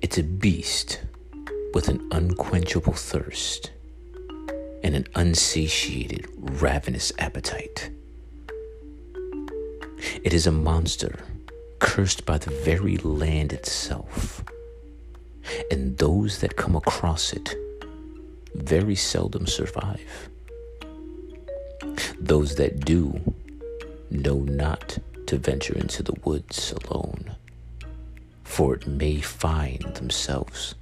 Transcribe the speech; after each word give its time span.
It's 0.00 0.16
a 0.16 0.22
beast 0.22 1.00
with 1.74 1.88
an 1.88 2.08
unquenchable 2.12 2.92
thirst 2.92 3.72
and 4.84 4.94
an 4.94 5.06
unsatiated, 5.16 6.26
ravenous 6.36 7.12
appetite. 7.18 7.90
It 10.22 10.32
is 10.32 10.46
a 10.46 10.52
monster 10.52 11.18
cursed 11.80 12.24
by 12.24 12.38
the 12.38 12.50
very 12.50 12.96
land 12.98 13.52
itself, 13.52 14.44
and 15.70 15.98
those 15.98 16.38
that 16.40 16.56
come 16.56 16.76
across 16.76 17.32
it 17.32 17.54
very 18.54 18.94
seldom 18.94 19.46
survive. 19.46 20.28
Those 22.20 22.54
that 22.54 22.84
do 22.84 23.34
know 24.10 24.38
not 24.38 24.98
to 25.26 25.38
venture 25.38 25.76
into 25.76 26.02
the 26.02 26.14
woods 26.24 26.72
alone, 26.84 27.27
for 28.58 28.74
it 28.74 28.88
may 28.88 29.20
find 29.20 29.84
themselves 29.94 30.74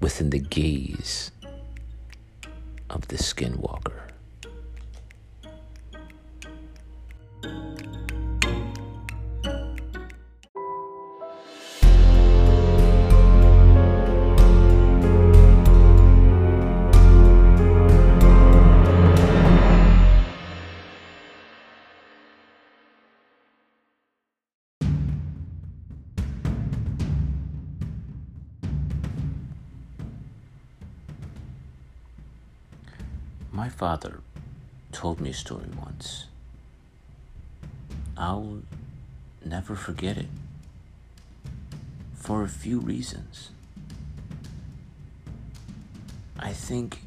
within 0.00 0.30
the 0.30 0.38
gaze 0.38 1.30
of 2.88 3.06
the 3.08 3.16
skinwalker. 3.16 4.09
My 33.60 33.68
father 33.68 34.20
told 34.90 35.20
me 35.20 35.28
a 35.28 35.34
story 35.34 35.68
once. 35.78 36.24
I'll 38.16 38.62
never 39.44 39.74
forget 39.74 40.16
it 40.16 40.28
for 42.14 42.42
a 42.42 42.48
few 42.48 42.80
reasons. 42.80 43.50
I 46.38 46.54
think 46.54 47.00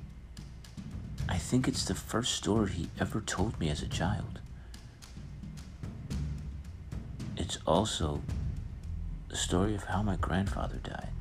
I 1.28 1.40
think 1.40 1.68
it's 1.68 1.86
the 1.86 1.96
first 1.96 2.34
story 2.34 2.70
he 2.70 2.90
ever 3.00 3.20
told 3.20 3.60
me 3.60 3.70
as 3.72 3.82
a 3.82 3.88
child. 3.88 4.40
It's 7.36 7.58
also 7.66 8.22
the 9.30 9.38
story 9.38 9.74
of 9.74 9.86
how 9.86 10.04
my 10.04 10.18
grandfather 10.18 10.78
died. 10.84 11.14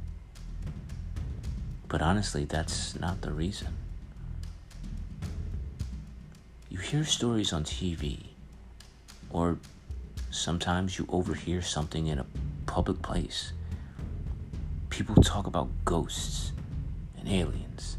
But 1.89 2.03
honestly, 2.03 2.45
that's 2.45 3.01
not 3.01 3.23
the 3.23 3.33
reason. 3.33 3.82
Hear 6.83 7.05
stories 7.05 7.53
on 7.53 7.65
TV, 7.65 8.27
or 9.31 9.59
sometimes 10.31 10.99
you 10.99 11.07
overhear 11.09 11.63
something 11.63 12.09
in 12.09 12.19
a 12.19 12.27
public 12.67 13.01
place. 13.01 13.53
People 14.91 15.15
talk 15.23 15.47
about 15.47 15.69
ghosts 15.85 16.53
and 17.19 17.29
aliens, 17.29 17.97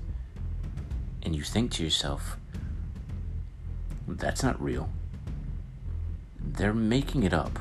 and 1.24 1.36
you 1.36 1.42
think 1.42 1.72
to 1.72 1.84
yourself, 1.84 2.38
that's 4.08 4.44
not 4.44 4.62
real. 4.62 4.90
They're 6.40 6.74
making 6.74 7.24
it 7.24 7.34
up, 7.34 7.60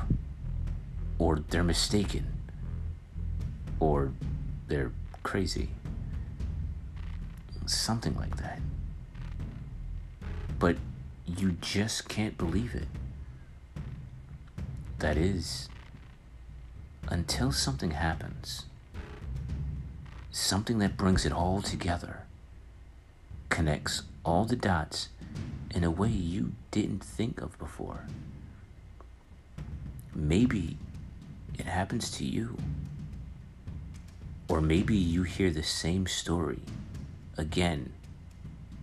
or 1.17 1.39
they're 1.49 1.63
mistaken, 1.63 2.27
or 3.79 4.11
they're 4.67 4.91
crazy. 5.23 5.69
Something 7.65 8.15
like 8.17 8.37
that. 8.37 8.59
But 10.59 10.75
you 11.25 11.53
just 11.61 12.07
can't 12.09 12.37
believe 12.37 12.75
it. 12.75 12.87
That 14.99 15.17
is, 15.17 15.69
until 17.09 17.51
something 17.51 17.91
happens, 17.91 18.65
something 20.31 20.79
that 20.79 20.97
brings 20.97 21.25
it 21.25 21.31
all 21.31 21.61
together, 21.61 22.23
connects 23.49 24.03
all 24.23 24.45
the 24.45 24.55
dots 24.55 25.09
in 25.73 25.83
a 25.83 25.91
way 25.91 26.09
you 26.09 26.53
didn't 26.71 27.03
think 27.03 27.41
of 27.41 27.57
before. 27.59 28.05
Maybe 30.15 30.77
it 31.57 31.65
happens 31.65 32.09
to 32.11 32.25
you. 32.25 32.57
Or 34.47 34.61
maybe 34.61 34.95
you 34.95 35.23
hear 35.23 35.49
the 35.51 35.63
same 35.63 36.05
story 36.05 36.59
again 37.37 37.93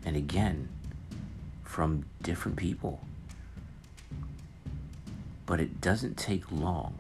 and 0.05 0.17
again 0.17 0.69
from 1.71 2.05
different 2.21 2.57
people. 2.57 3.01
But 5.47 5.61
it 5.61 5.81
doesn't 5.81 6.17
take 6.19 6.51
long 6.51 6.95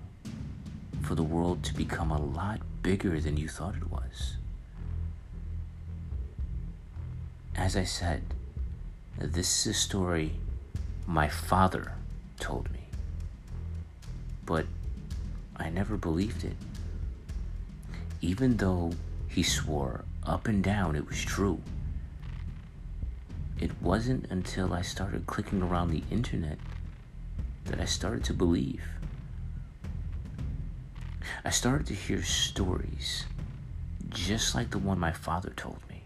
for 1.02 1.16
the 1.16 1.24
world 1.24 1.64
to 1.64 1.74
become 1.74 2.12
a 2.12 2.22
lot 2.22 2.60
bigger 2.80 3.18
than 3.18 3.36
you 3.36 3.48
thought 3.48 3.74
it 3.74 3.90
was. 3.90 4.36
As 7.56 7.76
I 7.76 7.82
said, 7.82 8.22
this 9.18 9.66
is 9.66 9.74
a 9.74 9.78
story 9.78 10.34
my 11.04 11.26
father 11.26 11.94
told 12.38 12.70
me, 12.70 12.84
but 14.46 14.66
I 15.56 15.68
never 15.68 15.96
believed 15.96 16.44
it. 16.44 16.56
Even 18.20 18.56
though 18.58 18.92
he 19.26 19.42
swore 19.42 20.04
up 20.22 20.46
and 20.46 20.62
down 20.62 20.94
it 20.94 21.08
was 21.08 21.20
true. 21.24 21.60
It 23.60 23.70
wasn't 23.82 24.24
until 24.30 24.72
I 24.72 24.80
started 24.80 25.26
clicking 25.26 25.60
around 25.60 25.90
the 25.90 26.02
internet 26.10 26.56
that 27.66 27.78
I 27.78 27.84
started 27.84 28.24
to 28.24 28.32
believe. 28.32 28.82
I 31.44 31.50
started 31.50 31.86
to 31.88 31.94
hear 31.94 32.22
stories 32.22 33.26
just 34.08 34.54
like 34.54 34.70
the 34.70 34.78
one 34.78 34.98
my 34.98 35.12
father 35.12 35.50
told 35.50 35.78
me. 35.88 36.02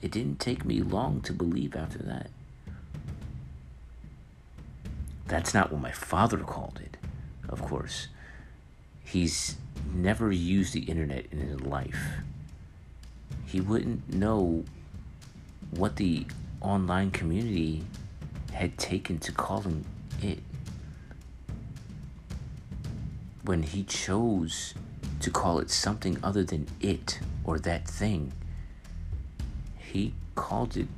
It 0.00 0.10
didn't 0.10 0.40
take 0.40 0.64
me 0.64 0.80
long 0.80 1.20
to 1.22 1.34
believe 1.34 1.76
after 1.76 1.98
that. 1.98 2.30
That's 5.28 5.52
not 5.54 5.70
what 5.70 5.80
my 5.80 5.92
father 5.92 6.38
called 6.38 6.80
it, 6.82 6.96
of 7.48 7.62
course. 7.62 8.08
He's 9.04 9.56
never 9.92 10.32
used 10.32 10.72
the 10.72 10.80
internet 10.80 11.26
in 11.30 11.40
his 11.40 11.60
life. 11.60 12.16
He 13.44 13.60
wouldn't 13.60 14.12
know 14.12 14.64
what 15.72 15.96
the 15.96 16.26
online 16.60 17.10
community 17.10 17.84
had 18.52 18.78
taken 18.78 19.18
to 19.18 19.32
calling 19.32 19.84
it. 20.22 20.38
When 23.44 23.62
he 23.62 23.82
chose 23.82 24.74
to 25.20 25.30
call 25.30 25.58
it 25.58 25.70
something 25.70 26.18
other 26.22 26.44
than 26.44 26.68
it 26.80 27.18
or 27.44 27.58
that 27.58 27.88
thing, 27.88 28.32
he 29.78 30.14
called 30.34 30.76
it 30.76 30.88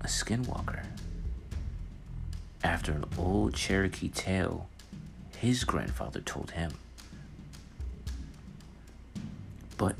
a 0.00 0.06
skinwalker. 0.06 0.84
After 2.62 2.92
an 2.92 3.04
old 3.18 3.54
Cherokee 3.54 4.08
tale 4.08 4.68
his 5.38 5.62
grandfather 5.62 6.20
told 6.20 6.50
him. 6.50 6.72
But 9.76 9.94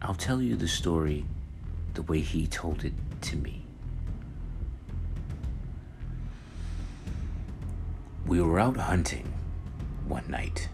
I'll 0.00 0.14
tell 0.14 0.42
you 0.42 0.56
the 0.56 0.66
story 0.66 1.24
the 1.94 2.02
way 2.02 2.20
he 2.20 2.46
told 2.46 2.84
it 2.84 2.94
to 3.22 3.36
me. 3.36 3.64
We 8.26 8.40
were 8.40 8.60
out 8.60 8.76
hunting 8.76 9.32
one 10.06 10.24
night 10.28 10.68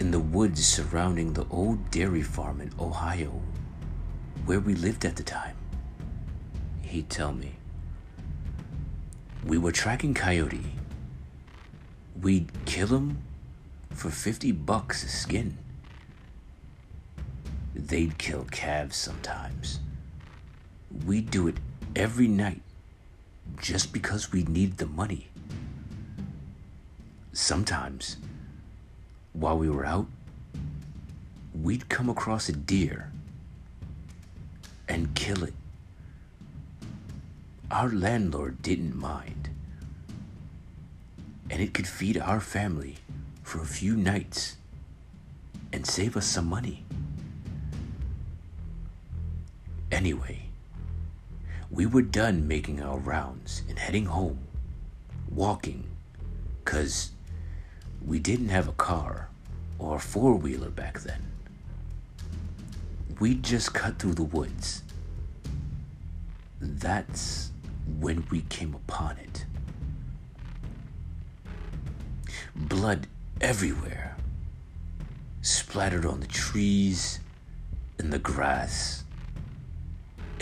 in 0.00 0.10
the 0.10 0.20
woods 0.20 0.66
surrounding 0.66 1.32
the 1.32 1.46
old 1.50 1.90
dairy 1.90 2.22
farm 2.22 2.60
in 2.60 2.70
Ohio 2.78 3.40
where 4.44 4.60
we 4.60 4.74
lived 4.74 5.04
at 5.04 5.16
the 5.16 5.22
time. 5.22 5.56
He'd 6.82 7.08
tell 7.08 7.32
me. 7.32 7.54
We 9.44 9.58
were 9.58 9.72
tracking 9.72 10.14
coyote. 10.14 10.64
We'd 12.20 12.50
kill 12.66 12.88
him 12.88 13.18
for 13.90 14.10
50 14.10 14.52
bucks 14.52 15.04
a 15.04 15.08
skin. 15.08 15.58
They'd 17.74 18.18
kill 18.18 18.44
calves 18.50 18.96
sometimes. 18.96 19.80
We'd 21.06 21.30
do 21.30 21.48
it 21.48 21.56
every 21.96 22.28
night 22.28 22.62
just 23.60 23.92
because 23.92 24.32
we 24.32 24.42
need 24.44 24.78
the 24.78 24.86
money. 24.86 25.28
Sometimes, 27.32 28.16
while 29.32 29.58
we 29.58 29.68
were 29.68 29.84
out, 29.84 30.06
we'd 31.52 31.88
come 31.88 32.08
across 32.08 32.48
a 32.48 32.52
deer 32.52 33.10
and 34.88 35.14
kill 35.14 35.44
it. 35.44 35.54
Our 37.70 37.90
landlord 37.90 38.62
didn't 38.62 38.96
mind, 38.96 39.50
and 41.50 41.60
it 41.60 41.74
could 41.74 41.88
feed 41.88 42.16
our 42.16 42.40
family 42.40 42.96
for 43.42 43.60
a 43.60 43.66
few 43.66 43.96
nights 43.96 44.56
and 45.72 45.86
save 45.86 46.16
us 46.16 46.26
some 46.26 46.46
money. 46.46 46.84
Anyway, 49.90 50.48
we 51.74 51.86
were 51.86 52.02
done 52.02 52.46
making 52.46 52.80
our 52.80 52.98
rounds 52.98 53.62
and 53.68 53.78
heading 53.78 54.06
home, 54.06 54.38
walking, 55.28 55.84
because 56.62 57.10
we 58.06 58.20
didn't 58.20 58.50
have 58.50 58.68
a 58.68 58.72
car 58.72 59.28
or 59.78 59.96
a 59.96 60.00
four 60.00 60.36
wheeler 60.36 60.70
back 60.70 61.00
then. 61.00 61.20
We 63.18 63.34
just 63.34 63.74
cut 63.74 63.98
through 63.98 64.14
the 64.14 64.22
woods. 64.22 64.82
That's 66.60 67.50
when 67.98 68.24
we 68.30 68.42
came 68.42 68.74
upon 68.74 69.16
it. 69.18 69.44
Blood 72.54 73.08
everywhere, 73.40 74.16
splattered 75.42 76.06
on 76.06 76.20
the 76.20 76.26
trees, 76.28 77.18
and 77.98 78.12
the 78.12 78.18
grass, 78.18 79.03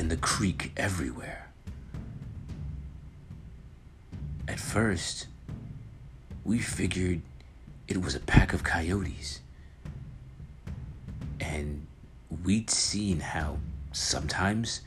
in 0.03 0.09
the 0.09 0.17
creek 0.17 0.73
everywhere. 0.77 1.47
At 4.49 4.59
first, 4.59 5.29
we 6.45 6.59
figured 6.59 7.21
it 7.87 8.03
was 8.03 8.17
a 8.17 8.19
pack 8.19 8.53
of 8.53 8.65
coyotes. 8.65 9.39
And 11.39 11.87
we'd 12.43 12.69
seen 12.69 13.21
how 13.21 13.59
sometimes 13.93 14.81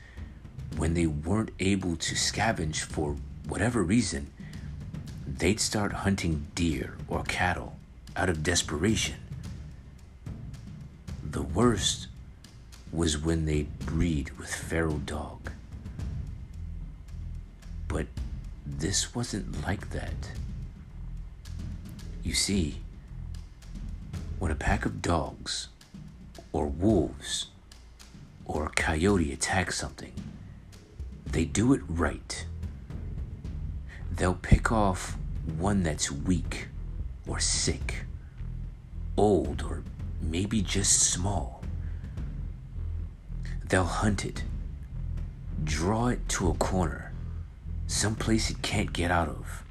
when 0.76 0.92
they 0.92 1.06
weren't 1.06 1.52
able 1.60 1.96
to 1.96 2.14
scavenge 2.14 2.80
for 2.80 3.16
whatever 3.48 3.82
reason, 3.82 4.30
they'd 5.26 5.60
start 5.60 6.04
hunting 6.04 6.46
deer 6.54 6.94
or 7.08 7.22
cattle 7.22 7.78
out 8.14 8.28
of 8.28 8.42
desperation. 8.42 9.16
The 11.24 11.40
worst 11.40 12.08
was 12.96 13.18
when 13.18 13.44
they'd 13.44 13.78
breed 13.80 14.30
with 14.38 14.52
feral 14.52 14.96
dog. 14.96 15.50
But 17.88 18.06
this 18.64 19.14
wasn't 19.14 19.62
like 19.62 19.90
that. 19.90 20.30
You 22.24 22.32
see, 22.32 22.78
when 24.38 24.50
a 24.50 24.54
pack 24.54 24.86
of 24.86 25.02
dogs 25.02 25.68
or 26.52 26.66
wolves 26.66 27.48
or 28.46 28.64
a 28.64 28.70
coyote 28.70 29.30
attack 29.30 29.72
something, 29.72 30.14
they 31.26 31.44
do 31.44 31.74
it 31.74 31.82
right. 31.86 32.46
They'll 34.10 34.34
pick 34.34 34.72
off 34.72 35.18
one 35.58 35.82
that's 35.82 36.10
weak 36.10 36.68
or 37.28 37.40
sick, 37.40 38.04
old 39.18 39.62
or 39.62 39.82
maybe 40.22 40.62
just 40.62 40.98
small. 41.12 41.55
They'll 43.68 43.84
hunt 43.84 44.24
it, 44.24 44.44
draw 45.64 46.06
it 46.06 46.28
to 46.28 46.50
a 46.50 46.54
corner, 46.54 47.12
someplace 47.88 48.48
it 48.48 48.62
can't 48.62 48.92
get 48.92 49.10
out 49.10 49.28
of, 49.28 49.64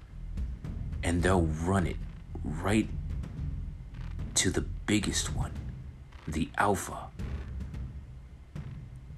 and 1.01 1.23
they'll 1.23 1.43
run 1.43 1.87
it 1.87 1.95
right 2.43 2.89
to 4.33 4.49
the 4.49 4.65
biggest 4.85 5.33
one, 5.33 5.53
the 6.27 6.49
alpha. 6.57 7.07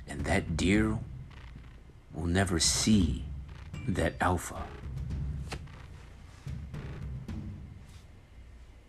And 0.07 0.25
that 0.25 0.55
deer 0.55 0.99
will 2.13 2.27
never 2.27 2.59
see 2.59 3.25
that 3.87 4.13
alpha. 4.21 4.61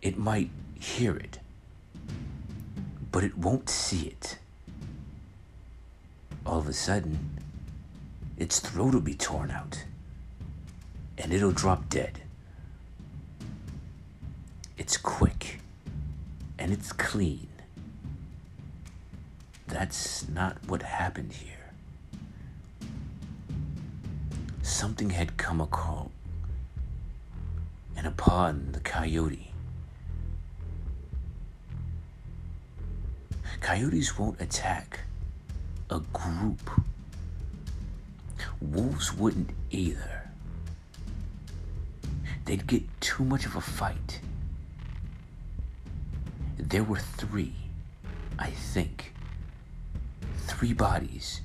It 0.03 0.19
might 0.19 0.51
hear 0.79 1.15
it, 1.15 1.39
but 3.11 3.23
it 3.23 3.35
won't 3.35 3.71
see 3.71 4.03
it. 4.05 4.37
All 6.49 6.57
of 6.57 6.67
a 6.67 6.73
sudden, 6.73 7.29
its 8.35 8.59
throat 8.59 8.95
will 8.95 9.01
be 9.01 9.13
torn 9.13 9.51
out, 9.51 9.83
and 11.15 11.31
it'll 11.31 11.51
drop 11.51 11.89
dead. 11.89 12.23
It's 14.75 14.97
quick, 14.97 15.59
and 16.57 16.73
it's 16.73 16.91
clean. 16.91 17.49
That's 19.67 20.27
not 20.27 20.57
what 20.65 20.81
happened 20.81 21.33
here. 21.33 21.69
Something 24.63 25.11
had 25.11 25.37
come 25.37 25.61
across 25.61 26.09
and 27.95 28.07
upon 28.07 28.71
the 28.71 28.79
coyote. 28.79 29.51
Coyotes 33.61 34.17
won't 34.17 34.41
attack 34.41 35.01
a 35.89 35.99
group. 36.13 36.69
Wolves 38.61 39.13
wouldn't 39.13 39.51
either. 39.71 40.29
They'd 42.45 42.67
get 42.67 42.83
too 43.01 43.23
much 43.23 43.45
of 43.45 43.55
a 43.55 43.61
fight. 43.61 44.21
There 46.57 46.83
were 46.83 46.99
three, 46.99 47.53
I 48.37 48.49
think. 48.49 49.13
Three 50.47 50.73
bodies 50.73 51.41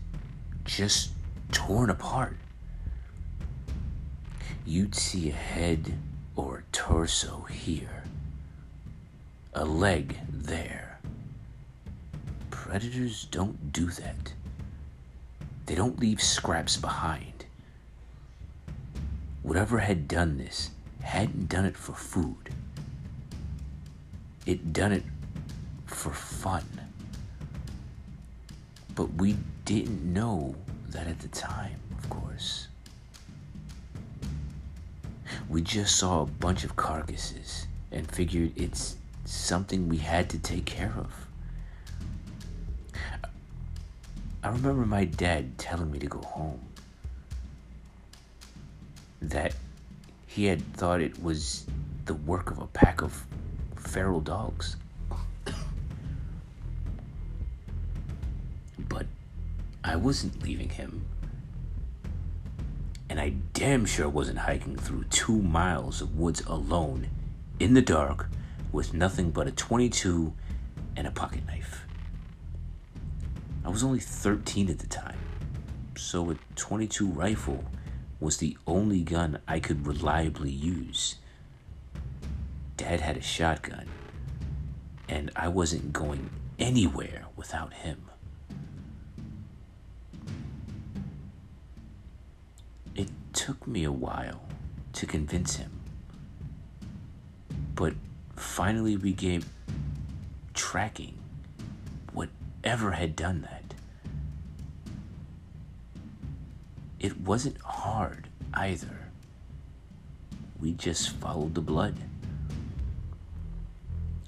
just 0.65 1.11
torn 1.53 1.91
apart. 1.91 2.37
You'd 4.67 4.95
see 4.95 5.29
a 5.29 5.35
head 5.35 5.93
or 6.37 6.59
a 6.59 6.73
torso 6.73 7.47
here, 7.51 8.05
a 9.53 9.65
leg 9.65 10.17
there. 10.29 10.84
Predators 12.75 13.29
don't 13.31 13.73
do 13.73 13.87
that. 13.87 14.33
They 15.67 15.77
don't 15.77 16.01
leave 16.01 16.21
scraps 16.21 16.77
behind. 16.77 17.45
Whatever 19.45 19.79
had 19.79 20.09
done 20.09 20.39
this 20.39 20.71
hadn't 21.01 21.49
done 21.49 21.67
it 21.67 21.77
for 21.77 21.93
food. 21.93 22.51
It 24.45 24.73
done 24.73 24.91
it 24.91 25.05
for 25.87 26.11
fun. 26.11 26.65
But 28.97 29.15
we 29.15 29.37
didn't 29.65 30.03
know 30.13 30.57
that 30.89 31.07
at 31.07 31.21
the 31.21 31.29
time, 31.29 31.79
of 31.97 32.11
course. 32.11 32.67
We 35.49 35.63
just 35.63 35.95
saw 35.95 36.23
a 36.23 36.27
bunch 36.27 36.65
of 36.65 36.75
carcasses 36.75 37.69
and 37.93 38.11
figured 38.11 38.51
it's 38.57 38.97
something 39.25 39.89
we 39.89 39.99
had 39.99 40.29
to 40.31 40.41
take 40.41 40.65
care 40.65 40.93
of. 40.99 41.24
I 44.45 44.49
remember 44.49 44.85
my 44.85 45.07
dad 45.07 45.57
telling 45.57 45.91
me 45.91 45.99
to 46.01 46.07
go 46.07 46.21
home. 46.21 46.61
That 49.23 49.55
he 50.27 50.45
had 50.45 50.61
thought 50.75 51.01
it 51.01 51.23
was 51.23 51.65
the 52.05 52.13
work 52.13 52.51
of 52.51 52.59
a 52.59 52.67
pack 52.67 53.01
of 53.01 53.25
feral 53.75 54.21
dogs. 54.21 54.77
but 58.87 59.07
I 59.83 59.97
wasn't 59.97 60.43
leaving 60.43 60.69
him. 60.69 61.07
And 63.09 63.19
I 63.19 63.33
damn 63.55 63.87
sure 63.87 64.11
wasn't 64.11 64.41
hiking 64.41 64.77
through 64.77 65.05
two 65.05 65.41
miles 65.41 66.03
of 66.03 66.19
woods 66.19 66.43
alone, 66.47 67.09
in 67.59 67.73
the 67.73 67.81
dark, 67.81 68.29
with 68.73 68.93
nothing 68.93 69.31
but 69.31 69.49
a 69.49 69.53
22 69.53 70.35
and 70.97 71.07
a 71.07 71.11
pocket 71.11 71.47
knife. 71.47 71.87
I 73.65 73.71
was 73.71 73.83
only 73.83 73.99
13 73.99 74.69
at 74.69 74.79
the 74.79 74.87
time, 74.87 75.19
so 75.97 76.31
a 76.31 76.37
22 76.55 77.07
rifle 77.07 77.65
was 78.21 78.37
the 78.37 78.59
only 78.67 79.01
gun 79.01 79.39
I 79.49 79.59
could 79.59 79.87
reliably 79.87 80.51
use. 80.51 81.17
Dad 82.77 83.01
had 83.01 83.17
a 83.17 83.23
shotgun, 83.23 83.87
and 85.09 85.31
I 85.35 85.49
wasn't 85.49 85.93
going 85.95 86.29
anywhere 86.59 87.25
without 87.37 87.73
him. 87.73 88.11
It 92.95 93.09
took 93.33 93.67
me 93.67 93.85
a 93.85 93.93
while 93.93 94.43
to 94.93 95.07
convince 95.07 95.57
him, 95.57 95.81
but 97.75 97.95
finally 98.37 98.97
we 98.97 99.13
gave 99.13 99.49
tracking 100.53 101.19
whatever 102.65 102.93
had 102.93 103.15
done 103.15 103.43
that. 103.43 103.75
It 106.99 107.21
wasn't 107.21 107.61
hard 107.61 108.29
either. 108.55 109.11
We 110.59 110.73
just 110.73 111.11
followed 111.11 111.55
the 111.55 111.61
blood. 111.61 111.95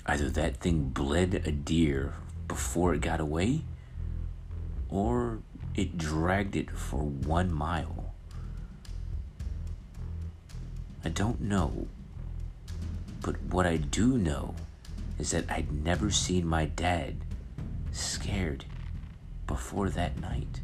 Either 0.04 0.28
that 0.28 0.58
thing 0.58 0.90
bled 0.90 1.46
a 1.46 1.50
deer 1.50 2.12
before 2.46 2.92
it 2.92 3.00
got 3.00 3.20
away, 3.20 3.62
or 4.90 5.38
it 5.74 5.96
dragged 5.96 6.56
it 6.56 6.70
for 6.70 7.00
one 7.00 7.50
mile. 7.50 8.12
I 11.02 11.08
don't 11.08 11.40
know, 11.40 11.88
but 13.22 13.40
what 13.44 13.64
I 13.64 13.78
do 13.78 14.18
know 14.18 14.54
is 15.18 15.30
that 15.30 15.50
I'd 15.50 15.72
never 15.72 16.10
seen 16.10 16.46
my 16.46 16.66
dad 16.66 17.25
scared 17.96 18.64
before 19.46 19.88
that 19.90 20.20
night. 20.20 20.60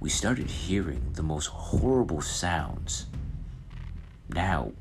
We 0.00 0.10
started 0.10 0.50
hearing 0.50 1.12
the 1.14 1.22
most 1.22 1.46
horrible 1.46 2.20
sounds. 2.20 3.06
Now, 4.28 4.72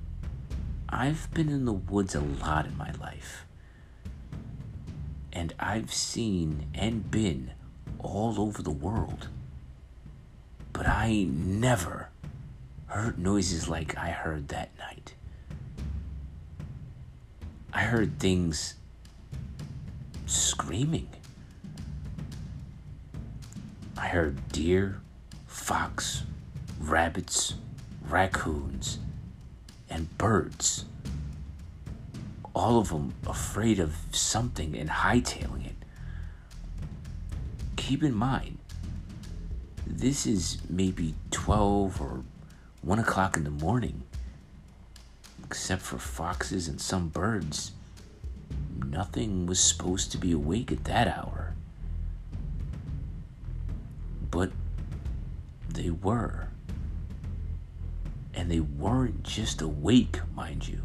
I've 0.89 1.31
been 1.33 1.49
in 1.49 1.65
the 1.65 1.73
woods 1.73 2.15
a 2.15 2.21
lot 2.21 2.65
in 2.65 2.77
my 2.77 2.91
life. 2.93 3.45
And 5.31 5.53
I've 5.59 5.93
seen 5.93 6.67
and 6.73 7.09
been 7.09 7.51
all 7.99 8.39
over 8.39 8.61
the 8.61 8.71
world. 8.71 9.27
But 10.71 10.87
I 10.87 11.27
never 11.29 12.09
heard 12.87 13.17
noises 13.17 13.67
like 13.67 13.97
I 13.97 14.09
heard 14.11 14.49
that 14.49 14.77
night. 14.77 15.15
I 17.73 17.81
heard 17.81 18.19
things 18.19 18.75
screaming. 20.33 21.09
I 23.97 24.07
heard 24.07 24.49
deer, 24.49 24.99
fox, 25.47 26.23
rabbits, 26.79 27.55
raccoons, 28.07 28.99
and 29.89 30.17
birds. 30.17 30.85
All 32.55 32.79
of 32.79 32.89
them 32.89 33.13
afraid 33.25 33.79
of 33.79 33.95
something 34.11 34.75
and 34.75 34.89
hightailing 34.89 35.65
it. 35.65 35.75
Keep 37.75 38.03
in 38.03 38.13
mind, 38.13 38.57
this 39.85 40.25
is 40.25 40.57
maybe 40.69 41.15
12 41.31 42.01
or 42.01 42.23
1 42.81 42.99
o'clock 42.99 43.37
in 43.37 43.43
the 43.43 43.51
morning. 43.51 44.03
Except 45.45 45.81
for 45.81 45.97
foxes 45.97 46.67
and 46.67 46.81
some 46.81 47.09
birds, 47.09 47.73
nothing 48.93 49.47
was 49.47 49.59
supposed 49.59 50.11
to 50.11 50.17
be 50.17 50.31
awake 50.31 50.71
at 50.71 50.83
that 50.83 51.07
hour. 51.07 51.55
But 54.29 54.51
they 55.67 55.89
were. 55.89 56.47
And 58.35 58.49
they 58.49 58.59
weren't 58.59 59.23
just 59.23 59.61
awake, 59.61 60.19
mind 60.35 60.67
you, 60.67 60.81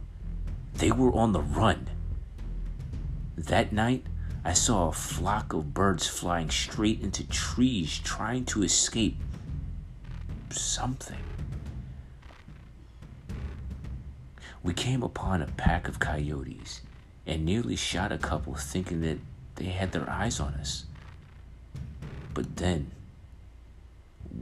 they 0.74 0.90
were 0.90 1.12
on 1.12 1.32
the 1.32 1.40
run. 1.40 1.88
That 3.36 3.72
night, 3.72 4.04
I 4.44 4.54
saw 4.54 4.88
a 4.88 4.92
flock 4.92 5.52
of 5.52 5.74
birds 5.74 6.06
flying 6.06 6.50
straight 6.50 7.02
into 7.02 7.26
trees 7.28 7.98
trying 7.98 8.44
to 8.46 8.62
escape 8.62 9.16
something. 10.50 11.18
We 14.62 14.72
came 14.72 15.02
upon 15.02 15.42
a 15.42 15.46
pack 15.46 15.88
of 15.88 15.98
coyotes 15.98 16.82
and 17.28 17.44
nearly 17.44 17.76
shot 17.76 18.10
a 18.10 18.18
couple 18.18 18.54
thinking 18.54 19.02
that 19.02 19.18
they 19.56 19.66
had 19.66 19.92
their 19.92 20.08
eyes 20.08 20.40
on 20.40 20.54
us. 20.54 20.86
But 22.34 22.56
then 22.56 22.90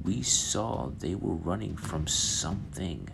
we 0.03 0.23
saw 0.23 0.91
they 0.99 1.15
were 1.15 1.35
running 1.35 1.77
from 1.77 2.07
something. 2.07 3.09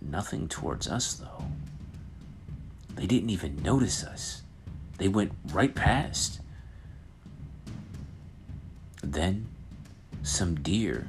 Nothing 0.00 0.48
towards 0.48 0.88
us, 0.88 1.14
though. 1.14 1.44
They 2.94 3.06
didn't 3.06 3.30
even 3.30 3.62
notice 3.62 4.02
us, 4.02 4.42
they 4.98 5.08
went 5.08 5.32
right 5.52 5.74
past. 5.74 6.40
Then 9.02 9.46
some 10.24 10.56
deer 10.56 11.08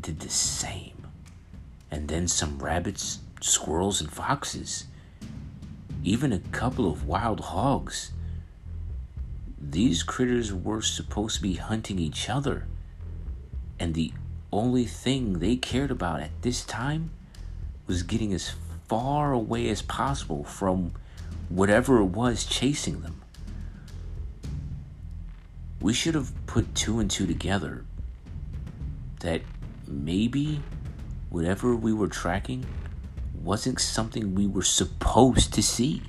did 0.00 0.20
the 0.20 0.30
same 0.30 1.06
and 1.90 2.08
then 2.08 2.26
some 2.26 2.58
rabbits, 2.58 3.18
squirrels, 3.42 4.00
and 4.00 4.10
foxes, 4.10 4.86
even 6.04 6.32
a 6.32 6.38
couple 6.38 6.90
of 6.90 7.06
wild 7.06 7.40
hogs. 7.40 8.12
These 9.60 10.02
critters 10.02 10.52
were 10.52 10.82
supposed 10.82 11.36
to 11.36 11.42
be 11.42 11.54
hunting 11.54 11.98
each 11.98 12.28
other, 12.28 12.66
and 13.78 13.94
the 13.94 14.12
only 14.52 14.84
thing 14.84 15.38
they 15.38 15.56
cared 15.56 15.90
about 15.90 16.20
at 16.20 16.42
this 16.42 16.64
time 16.64 17.10
was 17.86 18.02
getting 18.02 18.32
as 18.32 18.52
far 18.88 19.32
away 19.32 19.68
as 19.68 19.82
possible 19.82 20.44
from 20.44 20.92
whatever 21.48 21.98
it 21.98 22.06
was 22.06 22.44
chasing 22.44 23.00
them. 23.02 23.22
We 25.80 25.92
should 25.92 26.14
have 26.14 26.32
put 26.46 26.74
two 26.74 26.98
and 27.00 27.10
two 27.10 27.26
together 27.26 27.84
that 29.20 29.42
maybe 29.86 30.60
whatever 31.30 31.74
we 31.74 31.92
were 31.92 32.08
tracking 32.08 32.66
wasn't 33.42 33.80
something 33.80 34.34
we 34.34 34.46
were 34.46 34.62
supposed 34.62 35.52
to 35.54 35.62
see 35.62 36.02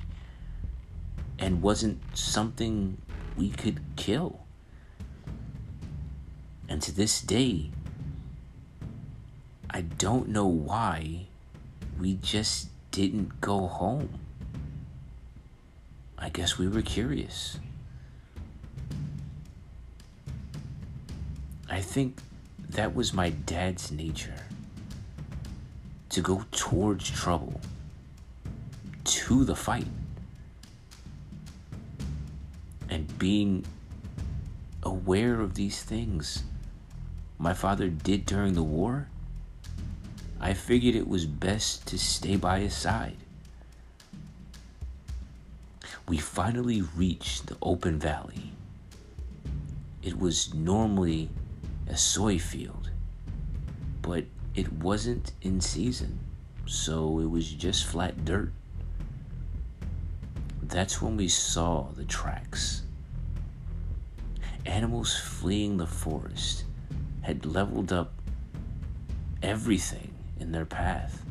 and 1.38 1.62
wasn't 1.62 2.00
something 2.16 2.96
we 3.36 3.50
could 3.50 3.80
kill. 3.96 4.40
And 6.68 6.80
to 6.82 6.92
this 6.92 7.20
day, 7.20 7.70
I 9.68 9.80
don't 9.82 10.28
know 10.28 10.46
why 10.46 11.26
we 11.98 12.14
just 12.14 12.68
didn't 12.90 13.40
go 13.40 13.66
home. 13.66 14.08
I 16.16 16.28
guess 16.28 16.58
we 16.58 16.68
were 16.68 16.82
curious. 16.82 17.58
I 21.68 21.80
think 21.80 22.18
that 22.70 22.94
was 22.94 23.12
my 23.12 23.30
dad's 23.30 23.90
nature 23.90 24.34
to 26.14 26.20
go 26.20 26.44
towards 26.52 27.10
trouble, 27.10 27.60
to 29.02 29.44
the 29.44 29.56
fight. 29.56 29.88
And 32.88 33.18
being 33.18 33.64
aware 34.84 35.40
of 35.40 35.54
these 35.54 35.82
things 35.82 36.44
my 37.36 37.52
father 37.52 37.88
did 37.88 38.26
during 38.26 38.54
the 38.54 38.62
war, 38.62 39.08
I 40.40 40.54
figured 40.54 40.94
it 40.94 41.08
was 41.08 41.26
best 41.26 41.84
to 41.88 41.98
stay 41.98 42.36
by 42.36 42.60
his 42.60 42.76
side. 42.76 43.16
We 46.06 46.18
finally 46.18 46.80
reached 46.80 47.48
the 47.48 47.56
open 47.60 47.98
valley. 47.98 48.52
It 50.00 50.20
was 50.20 50.54
normally 50.54 51.28
a 51.88 51.96
soy 51.96 52.38
field, 52.38 52.90
but 54.00 54.26
it 54.54 54.72
wasn't 54.72 55.32
in 55.42 55.60
season, 55.60 56.20
so 56.66 57.18
it 57.18 57.28
was 57.28 57.50
just 57.50 57.84
flat 57.84 58.24
dirt. 58.24 58.52
That's 60.62 61.02
when 61.02 61.16
we 61.16 61.28
saw 61.28 61.88
the 61.96 62.04
tracks. 62.04 62.82
Animals 64.64 65.16
fleeing 65.18 65.76
the 65.76 65.86
forest 65.86 66.64
had 67.22 67.44
leveled 67.44 67.92
up 67.92 68.12
everything 69.42 70.12
in 70.38 70.52
their 70.52 70.64
path. 70.64 71.24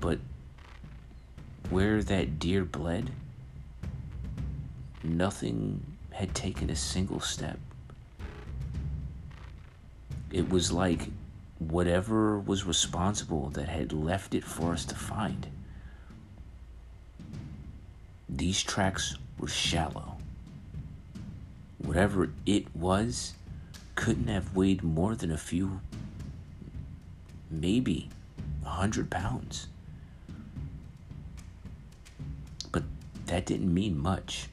But 0.00 0.18
where 1.68 2.02
that 2.02 2.38
deer 2.38 2.64
bled, 2.64 3.10
nothing 5.02 5.84
had 6.10 6.34
taken 6.34 6.70
a 6.70 6.76
single 6.76 7.20
step 7.20 7.58
it 10.32 10.48
was 10.48 10.70
like 10.70 11.08
whatever 11.58 12.38
was 12.38 12.64
responsible 12.64 13.50
that 13.50 13.68
had 13.68 13.92
left 13.92 14.34
it 14.34 14.44
for 14.44 14.72
us 14.72 14.84
to 14.86 14.94
find. 14.94 15.46
These 18.28 18.62
tracks 18.62 19.16
were 19.38 19.48
shallow. 19.48 20.16
Whatever 21.78 22.30
it 22.46 22.74
was 22.74 23.34
couldn't 23.94 24.28
have 24.28 24.56
weighed 24.56 24.82
more 24.82 25.14
than 25.14 25.30
a 25.30 25.36
few, 25.36 25.80
maybe 27.50 28.08
a 28.64 28.68
hundred 28.68 29.10
pounds. 29.10 29.66
But 32.70 32.84
that 33.26 33.46
didn't 33.46 33.72
mean 33.72 33.98
much. 33.98 34.48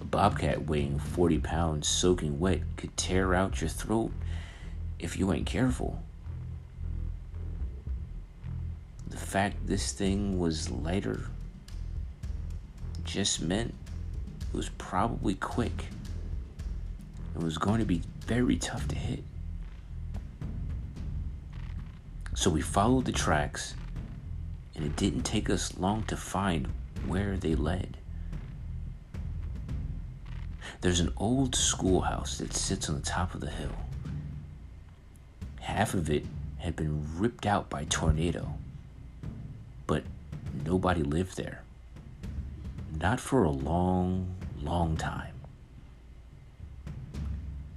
A 0.00 0.04
bobcat 0.04 0.66
weighing 0.66 0.98
40 0.98 1.38
pounds 1.38 1.88
soaking 1.88 2.38
wet 2.38 2.60
could 2.76 2.96
tear 2.96 3.34
out 3.34 3.60
your 3.60 3.70
throat 3.70 4.12
if 5.02 5.18
you 5.18 5.32
ain't 5.32 5.46
careful. 5.46 6.00
The 9.08 9.16
fact 9.16 9.66
this 9.66 9.92
thing 9.92 10.38
was 10.38 10.70
lighter 10.70 11.26
just 13.04 13.42
meant 13.42 13.74
it 14.40 14.56
was 14.56 14.70
probably 14.78 15.34
quick. 15.34 15.86
It 17.34 17.42
was 17.42 17.58
going 17.58 17.80
to 17.80 17.84
be 17.84 18.02
very 18.26 18.56
tough 18.56 18.86
to 18.88 18.94
hit. 18.94 19.24
So 22.34 22.48
we 22.48 22.60
followed 22.62 23.04
the 23.04 23.12
tracks, 23.12 23.74
and 24.74 24.84
it 24.84 24.96
didn't 24.96 25.22
take 25.22 25.50
us 25.50 25.76
long 25.76 26.04
to 26.04 26.16
find 26.16 26.68
where 27.06 27.36
they 27.36 27.54
led. 27.54 27.98
There's 30.80 31.00
an 31.00 31.12
old 31.16 31.54
schoolhouse 31.54 32.38
that 32.38 32.54
sits 32.54 32.88
on 32.88 32.94
the 32.94 33.02
top 33.02 33.34
of 33.34 33.40
the 33.40 33.50
hill 33.50 33.76
half 35.62 35.94
of 35.94 36.10
it 36.10 36.26
had 36.58 36.76
been 36.76 37.06
ripped 37.16 37.46
out 37.46 37.70
by 37.70 37.84
tornado, 37.84 38.54
but 39.86 40.02
nobody 40.64 41.02
lived 41.02 41.36
there. 41.36 41.62
Not 43.00 43.20
for 43.20 43.44
a 43.44 43.50
long, 43.50 44.34
long 44.60 44.96
time. 44.96 45.34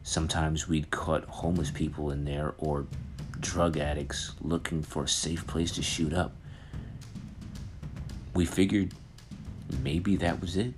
Sometimes 0.03 0.67
we'd 0.67 0.91
caught 0.91 1.23
homeless 1.25 1.71
people 1.71 2.11
in 2.11 2.25
there 2.25 2.53
or 2.57 2.85
drug 3.39 3.77
addicts 3.77 4.33
looking 4.41 4.81
for 4.81 5.03
a 5.03 5.07
safe 5.07 5.45
place 5.47 5.71
to 5.73 5.83
shoot 5.83 6.13
up. 6.13 6.33
We 8.33 8.45
figured 8.45 8.93
maybe 9.83 10.15
that 10.17 10.41
was 10.41 10.57
it. 10.57 10.73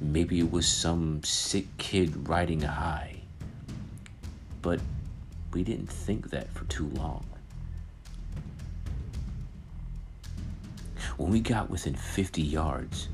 Maybe 0.00 0.38
it 0.40 0.50
was 0.50 0.66
some 0.66 1.22
sick 1.24 1.66
kid 1.78 2.28
riding 2.28 2.62
high. 2.62 3.16
But 4.62 4.80
we 5.52 5.62
didn't 5.62 5.90
think 5.90 6.30
that 6.30 6.52
for 6.52 6.64
too 6.64 6.88
long. 6.94 7.24
When 11.16 11.30
we 11.30 11.40
got 11.40 11.68
within 11.70 11.94
50 11.94 12.40
yards, 12.40 13.08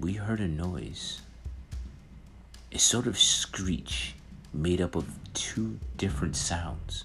we 0.00 0.14
heard 0.14 0.40
a 0.40 0.48
noise. 0.48 1.20
A 2.72 2.78
sort 2.78 3.06
of 3.06 3.18
screech 3.18 4.14
made 4.52 4.80
up 4.80 4.94
of 4.94 5.06
two 5.32 5.78
different 5.96 6.36
sounds 6.36 7.04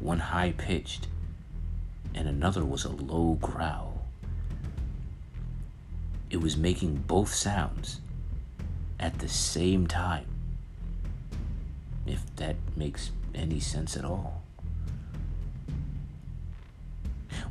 one 0.00 0.18
high 0.18 0.52
pitched, 0.56 1.08
and 2.14 2.28
another 2.28 2.64
was 2.64 2.84
a 2.84 2.88
low 2.90 3.34
growl. 3.40 4.06
It 6.30 6.38
was 6.38 6.56
making 6.56 7.04
both 7.06 7.34
sounds 7.34 8.00
at 9.00 9.18
the 9.18 9.28
same 9.28 9.86
time, 9.86 10.26
if 12.06 12.24
that 12.36 12.56
makes 12.76 13.10
any 13.38 13.60
sense 13.60 13.96
at 13.96 14.04
all. 14.04 14.42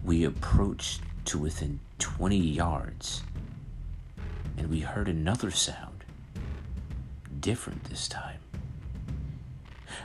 We 0.04 0.24
approached 0.24 1.02
to 1.26 1.38
within 1.38 1.80
20 2.00 2.38
yards, 2.38 3.24
and 4.58 4.70
we 4.70 4.82
heard 4.82 5.08
another 5.08 5.52
sound, 5.52 6.04
different 7.40 7.86
this 7.86 8.08
time. 8.08 8.40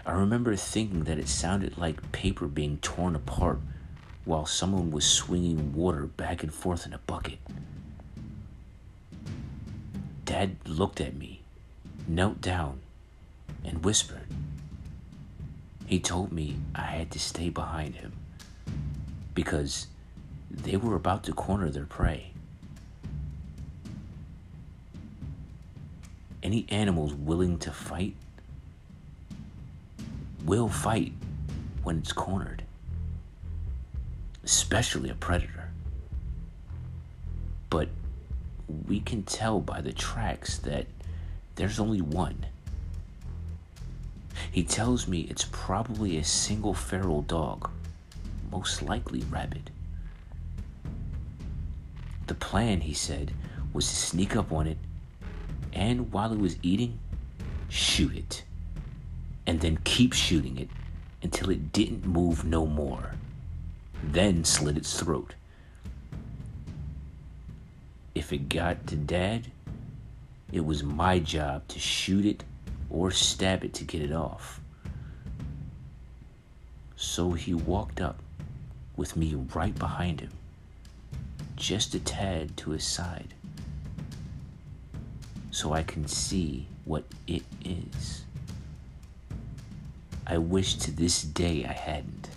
I 0.05 0.13
remember 0.13 0.57
thinking 0.57 1.05
that 1.05 1.19
it 1.19 1.29
sounded 1.29 1.79
like 1.79 2.13
paper 2.13 2.47
being 2.47 2.79
torn 2.79 3.15
apart 3.15 3.61
while 4.25 4.47
someone 4.47 4.91
was 4.91 5.05
swinging 5.05 5.75
water 5.75 6.07
back 6.07 6.43
and 6.43 6.53
forth 6.53 6.87
in 6.87 6.93
a 6.93 6.99
bucket. 6.99 7.39
Dad 10.25 10.57
looked 10.67 11.01
at 11.01 11.17
me, 11.17 11.43
knelt 12.09 12.41
down, 12.41 12.81
and 13.65 13.85
whispered. 13.85 14.27
He 15.93 16.01
told 16.01 16.33
me 16.33 16.57
I 16.75 16.85
had 16.85 17.11
to 17.11 17.19
stay 17.19 17.51
behind 17.51 17.97
him 17.97 18.15
because 19.35 19.89
they 20.51 20.75
were 20.75 20.95
about 20.95 21.23
to 21.25 21.35
corner 21.35 21.69
their 21.69 21.85
prey. 21.85 22.33
Any 26.43 26.65
animals 26.71 27.13
willing 27.13 27.59
to 27.59 27.71
fight 27.71 28.17
will 30.47 30.71
fight 30.71 31.13
when 31.83 31.99
it's 31.99 32.15
cornered, 32.15 32.63
especially 34.45 35.11
a 35.11 35.15
predator. 35.15 35.69
But 37.69 37.91
we 38.89 39.01
can 39.01 39.25
tell 39.25 39.61
by 39.61 39.83
the 39.83 39.93
tracks 39.93 40.57
that 40.61 40.87
there's 41.57 41.79
only 41.79 42.01
one. 42.01 42.47
He 44.51 44.63
tells 44.63 45.09
me 45.09 45.23
it's 45.23 45.47
probably 45.51 46.17
a 46.17 46.25
single 46.25 46.75
feral 46.75 47.23
dog, 47.23 47.71
most 48.51 48.83
likely 48.83 49.21
rabid. 49.31 49.71
The 52.27 52.35
plan, 52.35 52.83
he 52.83 52.95
said, 52.95 53.33
was 53.73 53.89
to 53.89 53.95
sneak 53.97 54.37
up 54.37 54.53
on 54.53 54.67
it 54.67 54.79
and 55.73 56.13
while 56.13 56.33
it 56.33 56.39
was 56.39 56.57
eating, 56.63 56.99
shoot 57.69 58.15
it 58.15 58.45
and 59.47 59.61
then 59.61 59.79
keep 59.85 60.13
shooting 60.13 60.59
it 60.59 60.69
until 61.23 61.51
it 61.51 61.73
didn't 61.73 62.07
move 62.07 62.45
no 62.45 62.67
more. 62.67 63.15
Then 64.03 64.45
slit 64.45 64.77
its 64.77 64.99
throat. 64.99 65.35
If 68.15 68.33
it 68.33 68.49
got 68.49 68.87
to 68.89 68.97
Dad, 68.97 69.51
it 70.53 70.65
was 70.65 70.83
my 70.83 71.19
job 71.19 71.67
to 71.69 71.79
shoot 71.79 72.27
it 72.27 72.45
or 72.93 73.11
stab 73.11 73.65
it 73.65 73.73
to 73.75 73.85
get 73.85 74.03
it 74.03 74.13
off. 74.13 74.61
So 76.95 77.33
he 77.33 77.55
walked 77.55 78.01
up 78.01 78.19
with 78.97 79.17
me 79.17 79.35
right 79.55 79.77
behind 79.77 80.21
him, 80.21 80.31
just 81.57 81.95
a 81.95 82.01
tad 82.01 82.57
to 82.59 82.71
his 82.71 82.85
side, 82.85 83.35
so 85.51 85.73
I 85.73 85.83
can 85.83 86.07
see 86.07 86.67
what 86.85 87.05
it 87.27 87.43
is. 87.65 88.25
I 90.27 90.39
wish 90.39 90.75
to 90.77 90.91
this 90.91 91.23
day 91.23 91.65
I 91.65 91.73
hadn't. 91.73 92.29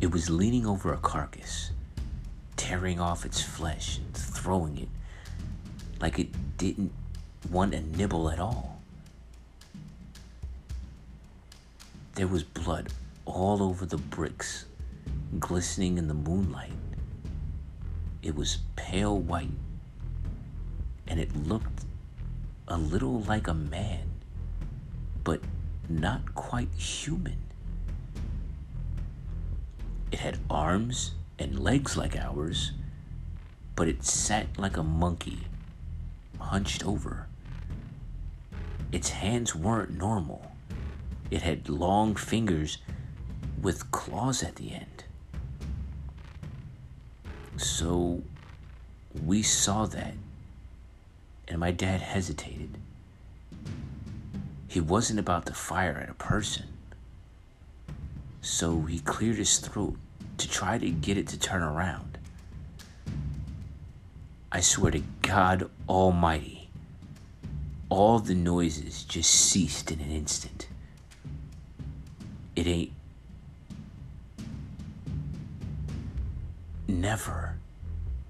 It 0.00 0.10
was 0.10 0.30
leaning 0.30 0.64
over 0.66 0.92
a 0.92 0.96
carcass, 0.96 1.70
tearing 2.56 2.98
off 2.98 3.26
its 3.26 3.42
flesh 3.42 3.98
and 3.98 4.14
throwing 4.14 4.78
it 4.78 4.88
like 6.00 6.18
it 6.18 6.28
didn't 6.56 6.92
want 7.50 7.74
a 7.74 7.80
nibble 7.80 8.30
at 8.30 8.38
all. 8.38 8.80
There 12.14 12.26
was 12.26 12.42
blood 12.42 12.88
all 13.24 13.62
over 13.62 13.86
the 13.86 13.96
bricks, 13.96 14.64
glistening 15.38 15.98
in 15.98 16.08
the 16.08 16.14
moonlight. 16.14 16.72
It 18.22 18.34
was 18.34 18.58
pale 18.76 19.18
white, 19.18 19.50
and 21.06 21.20
it 21.20 21.34
looked 21.46 21.84
a 22.66 22.76
little 22.76 23.20
like 23.22 23.48
a 23.48 23.54
man 23.54 24.08
but 25.28 25.40
not 25.88 26.34
quite 26.34 26.72
human. 26.74 27.36
It 30.10 30.20
had 30.20 30.38
arms 30.48 31.12
and 31.38 31.58
legs 31.58 31.96
like 31.96 32.16
ours, 32.16 32.72
but 33.76 33.88
it 33.88 34.04
sat 34.04 34.46
like 34.58 34.78
a 34.78 34.82
monkey, 34.82 35.40
hunched 36.48 36.84
over. 36.86 37.26
Its 38.90 39.10
hands 39.10 39.54
weren't 39.54 39.96
normal. 39.96 40.52
It 41.30 41.42
had 41.42 41.68
long 41.68 42.14
fingers 42.14 42.78
with 43.60 43.90
claws 43.90 44.42
at 44.42 44.56
the 44.56 44.72
end. 44.72 45.04
So 47.58 48.22
we 49.26 49.42
saw 49.42 49.84
that, 49.86 50.14
and 51.48 51.58
my 51.58 51.70
dad 51.70 52.00
hesitated. 52.00 52.78
He 54.68 54.80
wasn't 54.80 55.18
about 55.18 55.44
to 55.46 55.54
fire 55.54 55.98
at 56.02 56.08
a 56.08 56.14
person. 56.14 56.66
So 58.40 58.82
he 58.82 59.00
cleared 59.00 59.36
his 59.36 59.58
throat 59.58 59.96
to 60.38 60.48
try 60.48 60.78
to 60.78 60.88
get 60.88 61.18
it 61.18 61.26
to 61.28 61.38
turn 61.38 61.62
around. 61.62 62.07
I 64.50 64.60
swear 64.60 64.92
to 64.92 65.02
God 65.22 65.70
Almighty, 65.88 66.70
all 67.88 68.18
the 68.18 68.34
noises 68.34 69.04
just 69.04 69.30
ceased 69.30 69.90
in 69.90 70.00
an 70.00 70.10
instant. 70.10 70.68
It 72.56 72.66
ain't. 72.66 72.92
Never, 76.86 77.56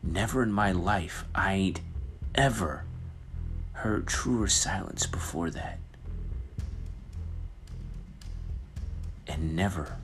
never 0.03 0.43
in 0.43 0.53
my 0.53 0.73
life, 0.73 1.25
I 1.35 1.53
ain't 1.55 1.81
ever 2.35 2.85
heard 3.73 4.09
truer 4.09 4.49
silence 4.49 5.07
before 5.07 5.51
that. 5.51 5.79
and 9.29 9.55
never, 9.55 9.97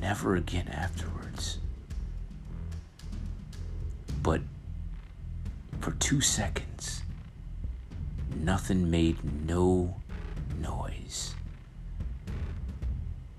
never 0.00 0.36
again 0.36 0.68
afterwards. 0.68 1.58
But 4.22 4.40
for 5.80 5.92
two 5.92 6.20
seconds, 6.20 7.02
nothing 8.34 8.90
made 8.90 9.18
no 9.46 9.96
noise. 10.60 11.34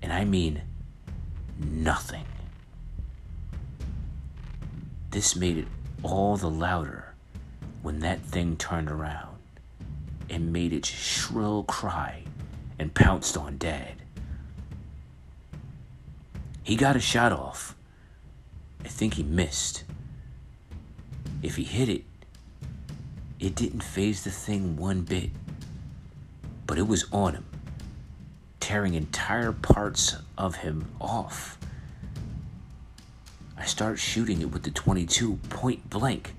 And 0.02 0.12
I 0.12 0.24
mean 0.24 0.62
nothing. 1.58 2.24
This 5.10 5.34
made 5.36 5.58
it 5.58 5.68
all 6.02 6.36
the 6.36 6.50
louder 6.50 7.14
when 7.82 8.00
that 8.00 8.20
thing 8.20 8.56
turned 8.56 8.90
around 8.90 9.38
and 10.30 10.52
made 10.52 10.72
its 10.72 10.88
shrill 10.88 11.64
cry 11.64 12.22
and 12.78 12.94
pounced 12.94 13.36
on 13.36 13.58
Dad. 13.58 13.94
He 16.62 16.76
got 16.76 16.96
a 16.96 17.00
shot 17.00 17.32
off. 17.32 17.74
I 18.84 18.88
think 18.88 19.14
he 19.14 19.22
missed. 19.22 19.84
If 21.42 21.56
he 21.56 21.64
hit 21.64 21.88
it, 21.88 22.04
it 23.40 23.54
didn't 23.54 23.82
phase 23.82 24.24
the 24.24 24.30
thing 24.30 24.76
one 24.76 25.02
bit. 25.02 25.30
But 26.66 26.78
it 26.78 26.86
was 26.86 27.06
on 27.12 27.34
him, 27.34 27.46
tearing 28.60 28.94
entire 28.94 29.52
parts 29.52 30.16
of 30.36 30.56
him 30.56 30.86
off. 31.00 31.58
I 33.56 33.64
start 33.64 33.98
shooting 33.98 34.40
it 34.40 34.52
with 34.52 34.62
the 34.62 34.70
22 34.70 35.36
point 35.48 35.88
blank, 35.88 36.34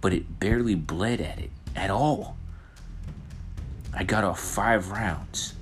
but 0.00 0.12
it 0.12 0.38
barely 0.38 0.74
bled 0.74 1.20
at 1.20 1.38
it 1.38 1.50
at 1.74 1.90
all. 1.90 2.36
I 3.92 4.04
got 4.04 4.24
off 4.24 4.40
five 4.40 4.90
rounds, 4.90 5.54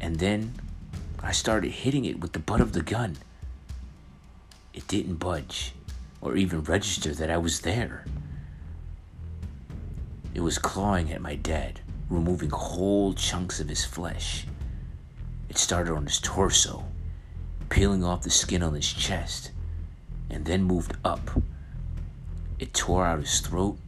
and 0.00 0.18
then 0.18 0.52
I 1.22 1.32
started 1.32 1.70
hitting 1.70 2.04
it 2.04 2.20
with 2.20 2.32
the 2.32 2.38
butt 2.38 2.60
of 2.60 2.72
the 2.72 2.82
gun. 2.82 3.16
It 4.74 4.86
didn't 4.88 5.16
budge 5.16 5.72
or 6.20 6.36
even 6.36 6.62
register 6.62 7.12
that 7.14 7.30
I 7.30 7.38
was 7.38 7.60
there. 7.60 8.04
It 10.34 10.40
was 10.40 10.58
clawing 10.58 11.12
at 11.12 11.22
my 11.22 11.36
dad, 11.36 11.80
removing 12.10 12.50
whole 12.50 13.14
chunks 13.14 13.60
of 13.60 13.68
his 13.68 13.84
flesh. 13.84 14.46
It 15.48 15.56
started 15.56 15.94
on 15.94 16.06
his 16.06 16.18
torso, 16.18 16.84
peeling 17.70 18.02
off 18.02 18.22
the 18.22 18.30
skin 18.30 18.62
on 18.62 18.74
his 18.74 18.92
chest, 18.92 19.52
and 20.28 20.44
then 20.44 20.64
moved 20.64 20.96
up. 21.04 21.30
It 22.58 22.74
tore 22.74 23.06
out 23.06 23.20
his 23.20 23.40
throat 23.40 23.78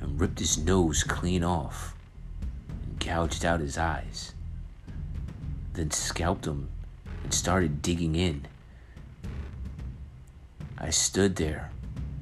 and 0.00 0.20
ripped 0.20 0.38
his 0.38 0.58
nose 0.58 1.02
clean 1.02 1.42
off 1.42 1.94
and 2.68 3.00
gouged 3.00 3.44
out 3.44 3.60
his 3.60 3.78
eyes. 3.78 4.34
Then 5.72 5.90
scalped 5.90 6.46
him 6.46 6.68
and 7.24 7.32
started 7.32 7.80
digging 7.82 8.14
in. 8.14 8.46
I 10.76 10.90
stood 10.90 11.36
there, 11.36 11.70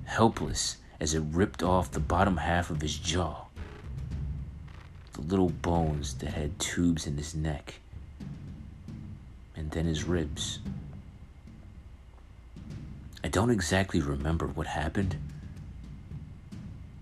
helpless 0.04 0.76
as 1.00 1.14
it 1.14 1.22
ripped 1.30 1.62
off 1.62 1.90
the 1.90 2.00
bottom 2.00 2.38
half 2.38 2.70
of 2.70 2.80
his 2.80 2.96
jaw, 2.96 3.45
the 5.16 5.22
little 5.22 5.48
bones 5.48 6.14
that 6.14 6.34
had 6.34 6.58
tubes 6.58 7.06
in 7.06 7.16
his 7.16 7.34
neck, 7.34 7.76
and 9.56 9.70
then 9.70 9.86
his 9.86 10.04
ribs. 10.04 10.58
I 13.24 13.28
don't 13.28 13.50
exactly 13.50 14.00
remember 14.00 14.46
what 14.46 14.66
happened, 14.66 15.16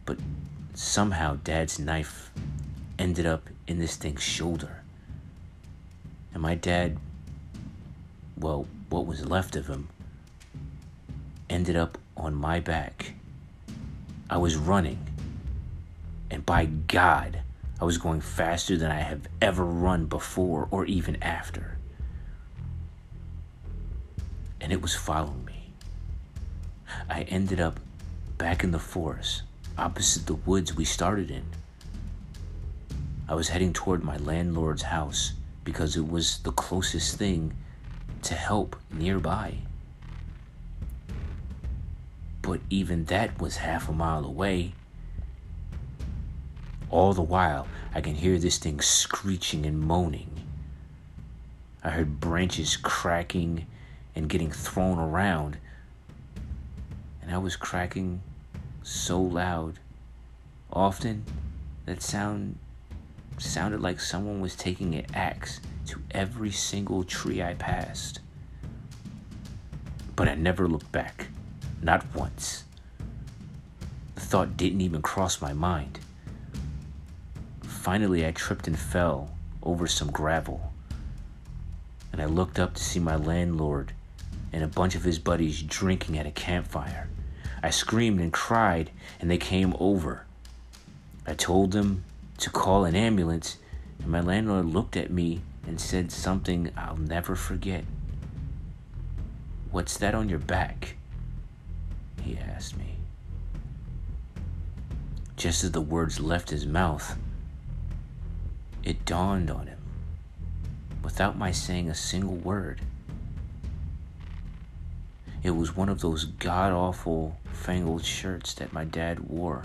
but 0.06 0.18
somehow 0.74 1.38
Dad's 1.42 1.78
knife 1.78 2.30
ended 2.98 3.26
up 3.26 3.48
in 3.66 3.78
this 3.78 3.96
thing's 3.96 4.22
shoulder. 4.22 4.82
And 6.32 6.42
my 6.42 6.54
dad, 6.54 6.98
well, 8.38 8.66
what 8.90 9.06
was 9.06 9.26
left 9.26 9.56
of 9.56 9.66
him, 9.66 9.88
ended 11.50 11.76
up 11.76 11.98
on 12.16 12.34
my 12.34 12.60
back. 12.60 13.14
I 14.30 14.38
was 14.38 14.56
running, 14.56 14.98
and 16.30 16.46
by 16.46 16.66
God, 16.66 17.40
I 17.80 17.84
was 17.84 17.98
going 17.98 18.20
faster 18.20 18.76
than 18.76 18.90
I 18.90 19.00
have 19.00 19.26
ever 19.42 19.64
run 19.64 20.06
before 20.06 20.68
or 20.70 20.86
even 20.86 21.22
after. 21.22 21.76
And 24.60 24.72
it 24.72 24.80
was 24.80 24.94
following 24.94 25.44
me. 25.44 25.72
I 27.10 27.22
ended 27.22 27.60
up 27.60 27.80
back 28.38 28.64
in 28.64 28.70
the 28.70 28.78
forest, 28.78 29.42
opposite 29.76 30.26
the 30.26 30.34
woods 30.34 30.74
we 30.74 30.84
started 30.84 31.30
in. 31.30 31.44
I 33.28 33.34
was 33.34 33.48
heading 33.48 33.72
toward 33.72 34.04
my 34.04 34.18
landlord's 34.18 34.82
house 34.82 35.32
because 35.64 35.96
it 35.96 36.08
was 36.08 36.38
the 36.38 36.52
closest 36.52 37.16
thing 37.18 37.54
to 38.22 38.34
help 38.34 38.76
nearby. 38.92 39.54
But 42.42 42.60
even 42.68 43.06
that 43.06 43.40
was 43.40 43.56
half 43.56 43.88
a 43.88 43.92
mile 43.92 44.24
away. 44.24 44.74
All 46.94 47.12
the 47.12 47.22
while, 47.22 47.66
I 47.92 48.00
can 48.00 48.14
hear 48.14 48.38
this 48.38 48.56
thing 48.56 48.80
screeching 48.80 49.66
and 49.66 49.80
moaning. 49.80 50.30
I 51.82 51.90
heard 51.90 52.20
branches 52.20 52.76
cracking 52.76 53.66
and 54.14 54.28
getting 54.28 54.52
thrown 54.52 55.00
around 55.00 55.58
and 57.20 57.34
I 57.34 57.38
was 57.38 57.56
cracking 57.56 58.22
so 58.84 59.20
loud. 59.20 59.80
Often, 60.72 61.24
that 61.84 62.00
sound 62.00 62.60
sounded 63.38 63.80
like 63.80 63.98
someone 63.98 64.40
was 64.40 64.54
taking 64.54 64.94
an 64.94 65.06
axe 65.14 65.60
to 65.86 66.00
every 66.12 66.52
single 66.52 67.02
tree 67.02 67.42
I 67.42 67.54
passed. 67.54 68.20
But 70.14 70.28
I 70.28 70.36
never 70.36 70.68
looked 70.68 70.92
back, 70.92 71.26
not 71.82 72.06
once. 72.14 72.62
The 74.14 74.20
thought 74.20 74.56
didn't 74.56 74.80
even 74.80 75.02
cross 75.02 75.42
my 75.42 75.52
mind. 75.52 75.98
Finally, 77.84 78.26
I 78.26 78.30
tripped 78.30 78.66
and 78.66 78.78
fell 78.78 79.28
over 79.62 79.86
some 79.86 80.10
gravel. 80.10 80.72
And 82.14 82.22
I 82.22 82.24
looked 82.24 82.58
up 82.58 82.72
to 82.72 82.82
see 82.82 82.98
my 82.98 83.16
landlord 83.16 83.92
and 84.54 84.64
a 84.64 84.68
bunch 84.68 84.94
of 84.94 85.04
his 85.04 85.18
buddies 85.18 85.62
drinking 85.62 86.16
at 86.16 86.24
a 86.24 86.30
campfire. 86.30 87.10
I 87.62 87.68
screamed 87.68 88.20
and 88.20 88.32
cried, 88.32 88.90
and 89.20 89.30
they 89.30 89.36
came 89.36 89.74
over. 89.78 90.24
I 91.26 91.34
told 91.34 91.72
them 91.72 92.04
to 92.38 92.48
call 92.48 92.86
an 92.86 92.96
ambulance, 92.96 93.58
and 93.98 94.08
my 94.08 94.22
landlord 94.22 94.64
looked 94.64 94.96
at 94.96 95.10
me 95.10 95.42
and 95.66 95.78
said 95.78 96.10
something 96.10 96.72
I'll 96.78 96.96
never 96.96 97.36
forget. 97.36 97.84
What's 99.70 99.98
that 99.98 100.14
on 100.14 100.30
your 100.30 100.38
back? 100.38 100.96
He 102.22 102.38
asked 102.38 102.78
me. 102.78 102.94
Just 105.36 105.64
as 105.64 105.72
the 105.72 105.82
words 105.82 106.18
left 106.18 106.48
his 106.48 106.64
mouth, 106.64 107.18
it 108.84 109.06
dawned 109.06 109.50
on 109.50 109.66
him, 109.66 109.78
without 111.02 111.38
my 111.38 111.50
saying 111.50 111.88
a 111.88 111.94
single 111.94 112.36
word. 112.36 112.82
It 115.42 115.52
was 115.52 115.76
one 115.76 115.88
of 115.88 116.00
those 116.00 116.24
god 116.24 116.72
awful 116.72 117.38
fangled 117.52 118.04
shirts 118.04 118.54
that 118.54 118.72
my 118.72 118.84
dad 118.84 119.20
wore 119.20 119.62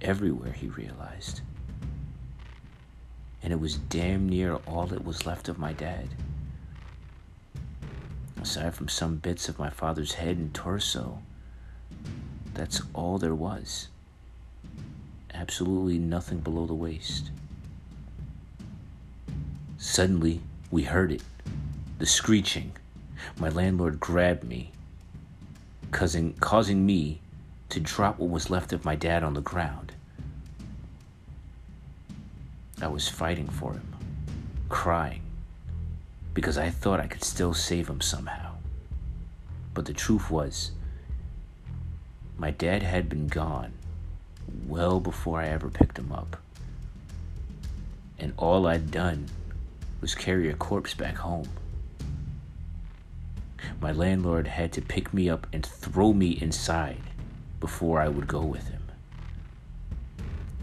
everywhere, 0.00 0.52
he 0.52 0.68
realized. 0.68 1.40
And 3.42 3.52
it 3.52 3.60
was 3.60 3.76
damn 3.76 4.28
near 4.28 4.56
all 4.66 4.86
that 4.86 5.04
was 5.04 5.26
left 5.26 5.48
of 5.48 5.58
my 5.58 5.72
dad. 5.72 6.08
Aside 8.40 8.74
from 8.74 8.88
some 8.88 9.16
bits 9.16 9.48
of 9.48 9.58
my 9.58 9.70
father's 9.70 10.14
head 10.14 10.36
and 10.36 10.54
torso, 10.54 11.20
that's 12.54 12.82
all 12.94 13.18
there 13.18 13.34
was. 13.34 13.88
Absolutely 15.32 15.98
nothing 15.98 16.38
below 16.38 16.66
the 16.66 16.74
waist. 16.74 17.30
Suddenly, 19.82 20.42
we 20.70 20.82
heard 20.82 21.10
it 21.10 21.22
the 21.98 22.04
screeching. 22.04 22.72
My 23.38 23.48
landlord 23.48 23.98
grabbed 23.98 24.44
me 24.44 24.72
causing, 25.90 26.34
causing 26.34 26.84
me 26.84 27.22
to 27.70 27.80
drop 27.80 28.18
what 28.18 28.28
was 28.28 28.50
left 28.50 28.74
of 28.74 28.84
my 28.84 28.94
dad 28.94 29.22
on 29.22 29.32
the 29.32 29.40
ground. 29.40 29.92
I 32.82 32.88
was 32.88 33.08
fighting 33.08 33.48
for 33.48 33.72
him, 33.72 33.94
crying, 34.68 35.22
because 36.34 36.58
I 36.58 36.68
thought 36.68 37.00
I 37.00 37.06
could 37.06 37.24
still 37.24 37.54
save 37.54 37.88
him 37.88 38.02
somehow. 38.02 38.56
But 39.72 39.86
the 39.86 39.94
truth 39.94 40.30
was, 40.30 40.72
my 42.36 42.50
dad 42.50 42.82
had 42.82 43.08
been 43.08 43.28
gone 43.28 43.72
well 44.66 45.00
before 45.00 45.40
I 45.40 45.48
ever 45.48 45.70
picked 45.70 45.98
him 45.98 46.12
up. 46.12 46.36
And 48.18 48.34
all 48.36 48.66
I'd 48.66 48.90
done 48.90 49.30
was 50.00 50.14
carry 50.14 50.48
a 50.48 50.54
corpse 50.54 50.94
back 50.94 51.16
home 51.16 51.48
my 53.80 53.92
landlord 53.92 54.46
had 54.46 54.72
to 54.72 54.82
pick 54.82 55.14
me 55.14 55.28
up 55.28 55.46
and 55.52 55.64
throw 55.64 56.12
me 56.12 56.30
inside 56.30 57.00
before 57.60 58.00
I 58.00 58.08
would 58.08 58.26
go 58.26 58.42
with 58.42 58.68
him. 58.68 58.82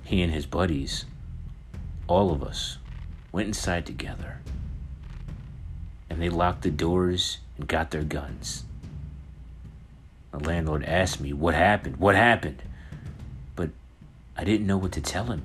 He 0.04 0.22
and 0.22 0.32
his 0.32 0.46
buddies, 0.46 1.06
all 2.08 2.32
of 2.32 2.44
us, 2.44 2.78
went 3.32 3.48
inside 3.48 3.86
together. 3.86 4.38
And 6.10 6.22
they 6.22 6.30
locked 6.30 6.62
the 6.62 6.72
doors 6.72 7.40
and 7.58 7.68
got 7.68 7.92
their 7.92 8.04
guns. 8.04 8.64
The 10.32 10.40
landlord 10.40 10.86
asked 10.86 11.20
me, 11.20 11.34
What 11.34 11.56
happened? 11.56 11.98
What 11.98 12.16
happened? 12.16 12.62
But 13.56 13.72
I 14.38 14.44
didn't 14.44 14.68
know 14.68 14.78
what 14.78 14.92
to 14.94 15.02
tell 15.02 15.26
him. 15.26 15.44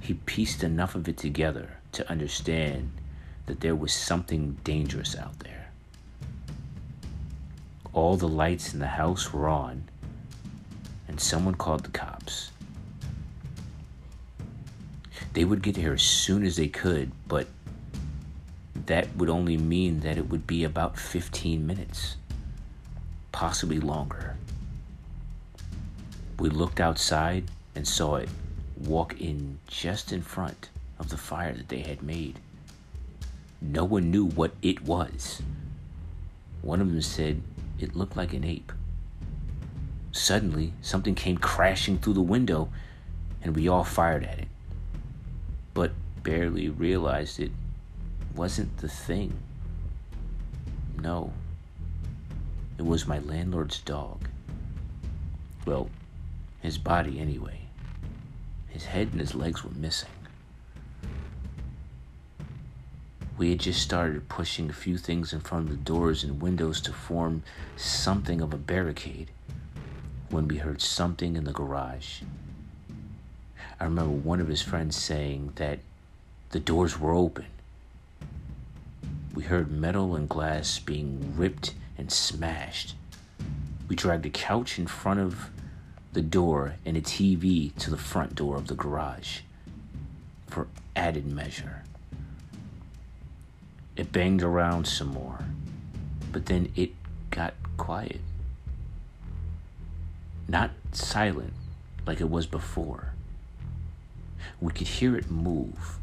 He 0.00 0.14
pieced 0.14 0.64
enough 0.64 0.94
of 0.94 1.08
it 1.08 1.16
together 1.16 1.79
to 1.92 2.08
understand 2.10 2.92
that 3.46 3.60
there 3.60 3.74
was 3.74 3.92
something 3.92 4.56
dangerous 4.64 5.16
out 5.16 5.38
there. 5.40 5.70
All 7.92 8.16
the 8.16 8.28
lights 8.28 8.72
in 8.72 8.78
the 8.78 8.86
house 8.86 9.32
were 9.32 9.48
on, 9.48 9.84
and 11.08 11.20
someone 11.20 11.54
called 11.54 11.84
the 11.84 11.90
cops. 11.90 12.52
They 15.32 15.44
would 15.44 15.62
get 15.62 15.76
here 15.76 15.92
as 15.92 16.02
soon 16.02 16.44
as 16.44 16.56
they 16.56 16.68
could, 16.68 17.12
but 17.26 17.48
that 18.86 19.14
would 19.16 19.30
only 19.30 19.56
mean 19.56 20.00
that 20.00 20.16
it 20.16 20.28
would 20.28 20.46
be 20.46 20.64
about 20.64 20.98
15 20.98 21.66
minutes, 21.66 22.16
possibly 23.32 23.80
longer. 23.80 24.36
We 26.38 26.48
looked 26.48 26.80
outside 26.80 27.44
and 27.74 27.86
saw 27.86 28.16
it 28.16 28.28
walk 28.76 29.20
in 29.20 29.58
just 29.66 30.12
in 30.12 30.22
front 30.22 30.70
of 31.00 31.08
the 31.08 31.16
fire 31.16 31.52
that 31.54 31.68
they 31.68 31.80
had 31.80 32.02
made. 32.02 32.38
No 33.60 33.84
one 33.84 34.10
knew 34.10 34.26
what 34.26 34.52
it 34.62 34.82
was. 34.84 35.42
One 36.62 36.80
of 36.80 36.90
them 36.90 37.02
said 37.02 37.42
it 37.78 37.96
looked 37.96 38.16
like 38.16 38.34
an 38.34 38.44
ape. 38.44 38.70
Suddenly, 40.12 40.74
something 40.82 41.14
came 41.14 41.38
crashing 41.38 41.98
through 41.98 42.12
the 42.12 42.20
window, 42.20 42.68
and 43.42 43.56
we 43.56 43.66
all 43.66 43.84
fired 43.84 44.24
at 44.24 44.38
it, 44.38 44.48
but 45.72 45.92
barely 46.22 46.68
realized 46.68 47.40
it 47.40 47.52
wasn't 48.36 48.76
the 48.78 48.88
thing. 48.88 49.32
No, 51.00 51.32
it 52.76 52.84
was 52.84 53.06
my 53.06 53.20
landlord's 53.20 53.80
dog. 53.80 54.28
Well, 55.64 55.88
his 56.60 56.76
body 56.76 57.18
anyway. 57.18 57.60
His 58.68 58.84
head 58.84 59.08
and 59.12 59.20
his 59.20 59.34
legs 59.34 59.64
were 59.64 59.70
missing. 59.70 60.08
We 63.40 63.48
had 63.48 63.60
just 63.60 63.80
started 63.80 64.28
pushing 64.28 64.68
a 64.68 64.74
few 64.74 64.98
things 64.98 65.32
in 65.32 65.40
front 65.40 65.64
of 65.64 65.70
the 65.70 65.82
doors 65.82 66.22
and 66.22 66.42
windows 66.42 66.78
to 66.82 66.92
form 66.92 67.42
something 67.74 68.42
of 68.42 68.52
a 68.52 68.58
barricade 68.58 69.30
when 70.28 70.46
we 70.46 70.58
heard 70.58 70.82
something 70.82 71.36
in 71.36 71.44
the 71.44 71.52
garage. 71.54 72.20
I 73.80 73.84
remember 73.84 74.10
one 74.10 74.42
of 74.42 74.48
his 74.48 74.60
friends 74.60 74.94
saying 74.94 75.54
that 75.54 75.78
the 76.50 76.60
doors 76.60 77.00
were 77.00 77.14
open. 77.14 77.46
We 79.34 79.44
heard 79.44 79.70
metal 79.70 80.14
and 80.14 80.28
glass 80.28 80.78
being 80.78 81.32
ripped 81.34 81.72
and 81.96 82.12
smashed. 82.12 82.94
We 83.88 83.96
dragged 83.96 84.26
a 84.26 84.28
couch 84.28 84.78
in 84.78 84.86
front 84.86 85.18
of 85.18 85.48
the 86.12 86.20
door 86.20 86.74
and 86.84 86.94
a 86.94 87.00
TV 87.00 87.74
to 87.76 87.88
the 87.88 87.96
front 87.96 88.34
door 88.34 88.56
of 88.56 88.66
the 88.66 88.74
garage 88.74 89.40
for 90.46 90.66
added 90.94 91.24
measure. 91.24 91.84
It 94.00 94.12
banged 94.12 94.42
around 94.42 94.86
some 94.86 95.08
more, 95.08 95.44
but 96.32 96.46
then 96.46 96.72
it 96.74 96.90
got 97.30 97.52
quiet 97.76 98.20
not 100.50 100.70
silent 100.92 101.52
like 102.06 102.20
it 102.20 102.28
was 102.28 102.46
before. 102.46 103.12
We 104.60 104.72
could 104.72 104.88
hear 104.88 105.16
it 105.16 105.30
move, 105.30 105.98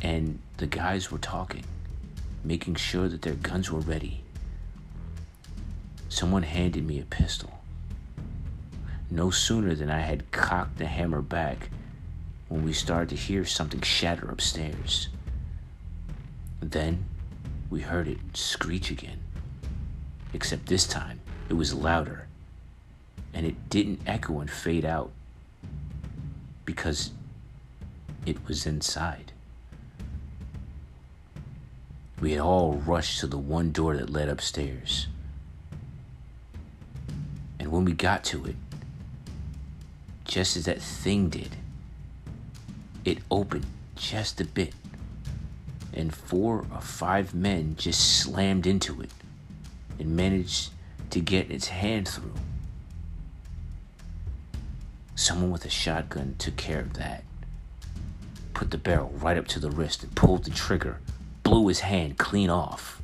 and 0.00 0.38
the 0.58 0.66
guys 0.66 1.10
were 1.10 1.18
talking, 1.18 1.64
making 2.44 2.76
sure 2.76 3.08
that 3.08 3.22
their 3.22 3.34
guns 3.34 3.70
were 3.70 3.80
ready. 3.80 4.22
Someone 6.08 6.44
handed 6.44 6.86
me 6.86 7.00
a 7.00 7.04
pistol. 7.04 7.60
No 9.10 9.30
sooner 9.30 9.74
than 9.74 9.90
I 9.90 10.00
had 10.00 10.30
cocked 10.30 10.78
the 10.78 10.86
hammer 10.86 11.20
back 11.20 11.68
when 12.48 12.64
we 12.64 12.72
started 12.72 13.08
to 13.08 13.16
hear 13.16 13.44
something 13.44 13.80
shatter 13.80 14.30
upstairs. 14.30 15.08
Then 16.60 17.04
we 17.70 17.80
heard 17.80 18.08
it 18.08 18.18
screech 18.34 18.90
again, 18.90 19.20
except 20.32 20.66
this 20.66 20.86
time 20.86 21.20
it 21.48 21.54
was 21.54 21.74
louder 21.74 22.26
and 23.32 23.46
it 23.46 23.68
didn't 23.70 24.00
echo 24.06 24.40
and 24.40 24.50
fade 24.50 24.84
out 24.84 25.10
because 26.64 27.10
it 28.26 28.46
was 28.46 28.66
inside. 28.66 29.32
We 32.20 32.32
had 32.32 32.40
all 32.40 32.74
rushed 32.74 33.20
to 33.20 33.26
the 33.26 33.38
one 33.38 33.72
door 33.72 33.96
that 33.96 34.10
led 34.10 34.28
upstairs. 34.28 35.06
And 37.58 37.72
when 37.72 37.84
we 37.84 37.92
got 37.92 38.24
to 38.24 38.44
it, 38.46 38.56
just 40.24 40.56
as 40.56 40.66
that 40.66 40.82
thing 40.82 41.30
did, 41.30 41.56
it 43.04 43.18
opened 43.30 43.66
just 43.96 44.40
a 44.40 44.44
bit, 44.44 44.74
and 45.92 46.14
four 46.14 46.64
or 46.72 46.80
five 46.80 47.34
men 47.34 47.74
just 47.76 48.20
slammed 48.20 48.66
into 48.66 49.00
it 49.00 49.10
and 49.98 50.16
managed 50.16 50.70
to 51.10 51.20
get 51.20 51.50
its 51.50 51.68
hand 51.68 52.08
through. 52.08 52.32
Someone 55.14 55.50
with 55.50 55.64
a 55.64 55.70
shotgun 55.70 56.36
took 56.38 56.56
care 56.56 56.80
of 56.80 56.94
that. 56.94 57.24
Put 58.54 58.70
the 58.70 58.78
barrel 58.78 59.12
right 59.16 59.36
up 59.36 59.46
to 59.48 59.60
the 59.60 59.70
wrist 59.70 60.02
and 60.02 60.14
pulled 60.14 60.44
the 60.44 60.50
trigger, 60.50 60.98
blew 61.42 61.68
his 61.68 61.80
hand 61.80 62.18
clean 62.18 62.50
off. 62.50 63.02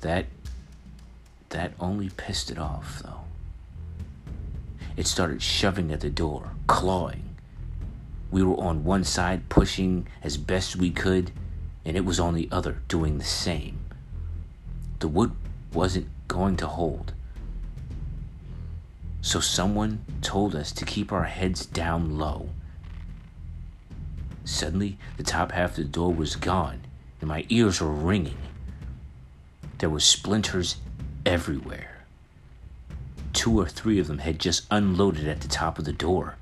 That 0.00 0.26
that 1.50 1.72
only 1.80 2.10
pissed 2.10 2.50
it 2.50 2.58
off 2.58 3.00
though. 3.02 3.20
It 4.96 5.06
started 5.06 5.42
shoving 5.42 5.90
at 5.92 6.00
the 6.00 6.10
door, 6.10 6.50
clawing. 6.66 7.29
We 8.30 8.42
were 8.42 8.56
on 8.56 8.84
one 8.84 9.04
side 9.04 9.48
pushing 9.48 10.06
as 10.22 10.36
best 10.36 10.76
we 10.76 10.90
could, 10.90 11.32
and 11.84 11.96
it 11.96 12.04
was 12.04 12.20
on 12.20 12.34
the 12.34 12.48
other 12.52 12.82
doing 12.88 13.18
the 13.18 13.24
same. 13.24 13.78
The 15.00 15.08
wood 15.08 15.32
wasn't 15.72 16.08
going 16.28 16.56
to 16.58 16.66
hold. 16.66 17.12
So 19.22 19.40
someone 19.40 20.04
told 20.22 20.54
us 20.54 20.72
to 20.72 20.84
keep 20.84 21.12
our 21.12 21.24
heads 21.24 21.66
down 21.66 22.18
low. 22.18 22.50
Suddenly, 24.44 24.98
the 25.16 25.22
top 25.22 25.52
half 25.52 25.70
of 25.70 25.76
the 25.76 25.84
door 25.84 26.12
was 26.12 26.36
gone, 26.36 26.80
and 27.20 27.28
my 27.28 27.44
ears 27.48 27.80
were 27.80 27.90
ringing. 27.90 28.38
There 29.78 29.90
were 29.90 30.00
splinters 30.00 30.76
everywhere. 31.26 32.04
Two 33.32 33.58
or 33.58 33.68
three 33.68 33.98
of 33.98 34.06
them 34.06 34.18
had 34.18 34.38
just 34.38 34.66
unloaded 34.70 35.26
at 35.28 35.40
the 35.40 35.48
top 35.48 35.78
of 35.78 35.84
the 35.84 35.92
door. 35.92 36.36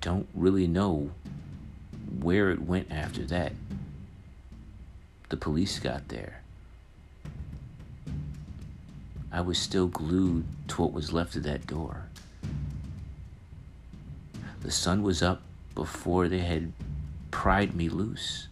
Don't 0.00 0.28
really 0.34 0.66
know 0.66 1.10
where 2.20 2.50
it 2.50 2.62
went 2.62 2.90
after 2.90 3.22
that. 3.26 3.52
The 5.28 5.36
police 5.36 5.78
got 5.78 6.08
there. 6.08 6.40
I 9.30 9.42
was 9.42 9.58
still 9.58 9.86
glued 9.86 10.44
to 10.68 10.82
what 10.82 10.92
was 10.92 11.12
left 11.12 11.36
of 11.36 11.42
that 11.44 11.66
door. 11.66 12.06
The 14.62 14.70
sun 14.70 15.02
was 15.02 15.22
up 15.22 15.42
before 15.74 16.28
they 16.28 16.40
had 16.40 16.72
pried 17.30 17.74
me 17.74 17.88
loose. 17.88 18.48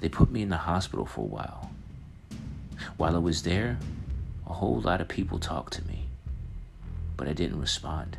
They 0.00 0.08
put 0.08 0.30
me 0.30 0.42
in 0.42 0.48
the 0.48 0.56
hospital 0.56 1.06
for 1.06 1.20
a 1.20 1.24
while. 1.24 1.70
While 2.96 3.14
I 3.14 3.18
was 3.18 3.42
there, 3.42 3.78
a 4.46 4.52
whole 4.52 4.80
lot 4.80 5.00
of 5.00 5.08
people 5.08 5.38
talked 5.38 5.74
to 5.74 5.86
me, 5.86 6.06
but 7.16 7.28
I 7.28 7.32
didn't 7.32 7.60
respond. 7.60 8.16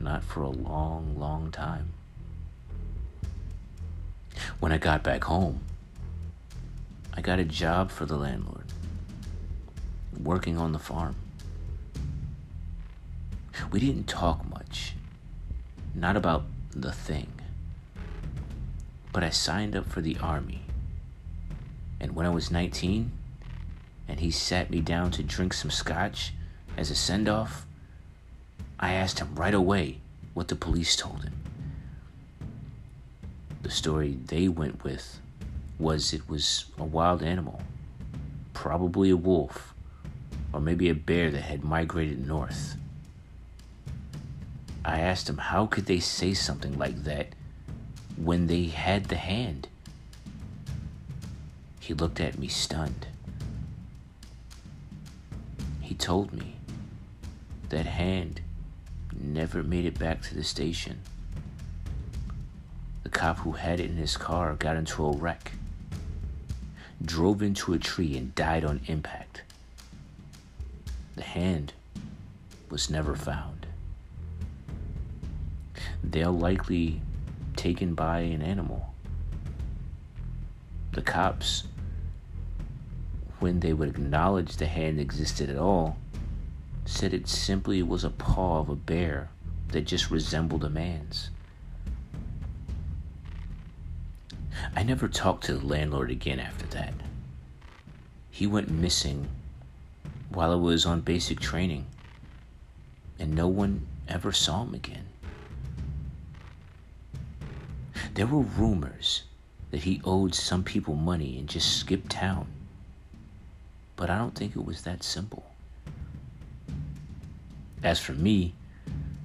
Not 0.00 0.22
for 0.22 0.42
a 0.42 0.48
long, 0.48 1.18
long 1.18 1.50
time. 1.50 1.92
When 4.60 4.72
I 4.72 4.78
got 4.78 5.02
back 5.02 5.24
home, 5.24 5.60
I 7.14 7.20
got 7.20 7.40
a 7.40 7.44
job 7.44 7.90
for 7.90 8.06
the 8.06 8.16
landlord, 8.16 8.66
working 10.22 10.56
on 10.56 10.72
the 10.72 10.78
farm. 10.78 11.16
We 13.72 13.80
didn't 13.80 14.06
talk 14.06 14.48
much, 14.48 14.94
not 15.94 16.16
about 16.16 16.44
the 16.70 16.92
thing, 16.92 17.32
but 19.12 19.24
I 19.24 19.30
signed 19.30 19.74
up 19.74 19.86
for 19.86 20.00
the 20.00 20.16
army. 20.18 20.62
And 22.00 22.14
when 22.14 22.24
I 22.24 22.30
was 22.30 22.52
19, 22.52 23.10
and 24.06 24.20
he 24.20 24.30
sat 24.30 24.70
me 24.70 24.80
down 24.80 25.10
to 25.12 25.22
drink 25.24 25.52
some 25.52 25.70
scotch 25.70 26.32
as 26.76 26.90
a 26.90 26.94
send 26.94 27.28
off, 27.28 27.66
I 28.80 28.92
asked 28.92 29.18
him 29.18 29.34
right 29.34 29.54
away 29.54 29.98
what 30.34 30.48
the 30.48 30.56
police 30.56 30.94
told 30.94 31.24
him. 31.24 31.34
The 33.62 33.70
story 33.70 34.18
they 34.26 34.48
went 34.48 34.84
with 34.84 35.20
was 35.78 36.12
it 36.12 36.28
was 36.28 36.66
a 36.78 36.84
wild 36.84 37.22
animal, 37.22 37.60
probably 38.54 39.10
a 39.10 39.16
wolf, 39.16 39.74
or 40.52 40.60
maybe 40.60 40.88
a 40.88 40.94
bear 40.94 41.30
that 41.30 41.42
had 41.42 41.64
migrated 41.64 42.26
north. 42.26 42.76
I 44.84 45.00
asked 45.00 45.28
him 45.28 45.38
how 45.38 45.66
could 45.66 45.86
they 45.86 46.00
say 46.00 46.32
something 46.32 46.78
like 46.78 47.04
that 47.04 47.34
when 48.16 48.46
they 48.46 48.64
had 48.64 49.06
the 49.06 49.16
hand. 49.16 49.68
He 51.80 51.94
looked 51.94 52.20
at 52.20 52.38
me 52.38 52.48
stunned. 52.48 53.06
He 55.80 55.94
told 55.94 56.32
me 56.32 56.56
that 57.70 57.86
hand 57.86 58.40
never 59.20 59.62
made 59.62 59.84
it 59.84 59.98
back 59.98 60.22
to 60.22 60.34
the 60.34 60.44
station. 60.44 61.00
The 63.02 63.10
cop 63.10 63.38
who 63.38 63.52
had 63.52 63.80
it 63.80 63.90
in 63.90 63.96
his 63.96 64.16
car 64.16 64.54
got 64.54 64.76
into 64.76 65.04
a 65.04 65.12
wreck 65.12 65.52
drove 67.04 67.42
into 67.42 67.72
a 67.72 67.78
tree 67.78 68.16
and 68.16 68.34
died 68.34 68.64
on 68.64 68.80
impact. 68.86 69.42
The 71.16 71.22
hand 71.22 71.72
was 72.70 72.90
never 72.90 73.14
found. 73.14 73.66
They'll 76.02 76.32
likely 76.32 77.00
taken 77.56 77.94
by 77.94 78.20
an 78.20 78.42
animal. 78.42 78.94
The 80.92 81.02
cops, 81.02 81.64
when 83.40 83.60
they 83.60 83.72
would 83.72 83.88
acknowledge 83.90 84.56
the 84.56 84.66
hand 84.66 84.98
existed 84.98 85.50
at 85.50 85.56
all, 85.56 85.96
said 86.88 87.12
it 87.12 87.28
simply 87.28 87.82
was 87.82 88.02
a 88.02 88.08
paw 88.08 88.60
of 88.60 88.70
a 88.70 88.74
bear 88.74 89.28
that 89.68 89.82
just 89.82 90.10
resembled 90.10 90.64
a 90.64 90.70
man's. 90.70 91.28
I 94.74 94.82
never 94.82 95.06
talked 95.06 95.44
to 95.44 95.54
the 95.54 95.66
landlord 95.66 96.10
again 96.10 96.40
after 96.40 96.66
that. 96.68 96.94
He 98.30 98.46
went 98.46 98.70
missing 98.70 99.28
while 100.30 100.50
I 100.50 100.54
was 100.54 100.86
on 100.86 101.02
basic 101.02 101.40
training, 101.40 101.84
and 103.18 103.34
no 103.34 103.48
one 103.48 103.86
ever 104.08 104.32
saw 104.32 104.62
him 104.62 104.74
again. 104.74 105.08
There 108.14 108.26
were 108.26 108.40
rumors 108.40 109.24
that 109.72 109.82
he 109.82 110.00
owed 110.04 110.34
some 110.34 110.64
people 110.64 110.94
money 110.94 111.38
and 111.38 111.48
just 111.48 111.76
skipped 111.76 112.10
town. 112.10 112.46
But 113.94 114.08
I 114.08 114.16
don't 114.16 114.34
think 114.34 114.56
it 114.56 114.64
was 114.64 114.82
that 114.82 115.02
simple. 115.02 115.44
As 117.82 118.00
for 118.00 118.12
me, 118.12 118.54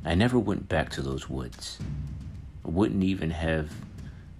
I 0.05 0.15
never 0.15 0.37
went 0.37 0.69
back 0.69 0.89
to 0.91 1.01
those 1.01 1.29
woods. 1.29 1.79
I 2.65 2.69
wouldn't 2.69 3.03
even 3.03 3.31
have 3.31 3.71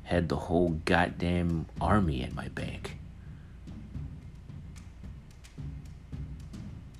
had 0.04 0.30
the 0.30 0.36
whole 0.36 0.80
goddamn 0.86 1.66
army 1.82 2.24
at 2.24 2.36
my 2.36 2.48
back. 2.50 2.98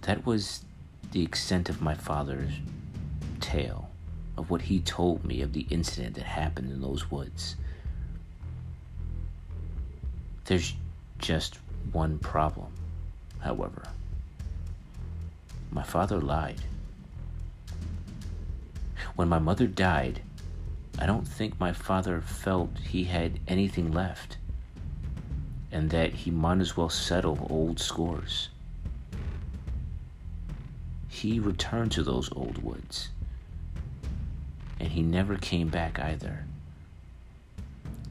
That 0.02 0.26
was 0.26 0.64
the 1.12 1.24
extent 1.24 1.70
of 1.70 1.82
my 1.82 1.94
father's 1.94 2.54
tale 3.40 3.90
of 4.38 4.50
what 4.50 4.64
he 4.64 4.80
told 4.80 5.24
me 5.24 5.42
of 5.42 5.54
the 5.54 5.68
incident 5.70 6.16
that 6.16 6.24
happened 6.24 6.72
in 6.72 6.82
those 6.82 7.12
woods. 7.12 7.56
There's 10.46 10.74
just 11.20 11.60
one 11.92 12.18
problem, 12.18 12.74
however. 13.40 13.84
My 15.72 15.84
father 15.84 16.20
lied. 16.20 16.62
When 19.16 19.30
my 19.30 19.40
mother 19.40 19.68
died, 19.68 20.22
I 20.98 21.06
don't 21.06 21.28
think 21.28 21.60
my 21.60 21.74
father 21.74 22.22
felt 22.22 22.78
he 22.80 23.06
had 23.06 23.40
anything 23.48 23.92
left 23.92 24.38
and 25.72 25.90
that 25.90 26.14
he 26.14 26.32
might 26.32 26.60
as 26.60 26.78
well 26.78 26.90
settle 26.90 27.48
old 27.50 27.80
scores. 27.80 28.50
He 31.10 31.40
returned 31.40 31.92
to 31.94 32.04
those 32.04 32.32
old 32.32 32.64
woods 32.64 33.10
and 34.80 34.92
he 34.92 35.02
never 35.02 35.38
came 35.38 35.70
back 35.70 35.98
either. 35.98 36.44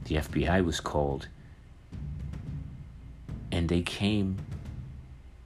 The 0.04 0.16
FBI 0.16 0.64
was 0.64 0.80
called, 0.80 1.28
and 3.50 3.68
they 3.68 3.82
came 3.82 4.38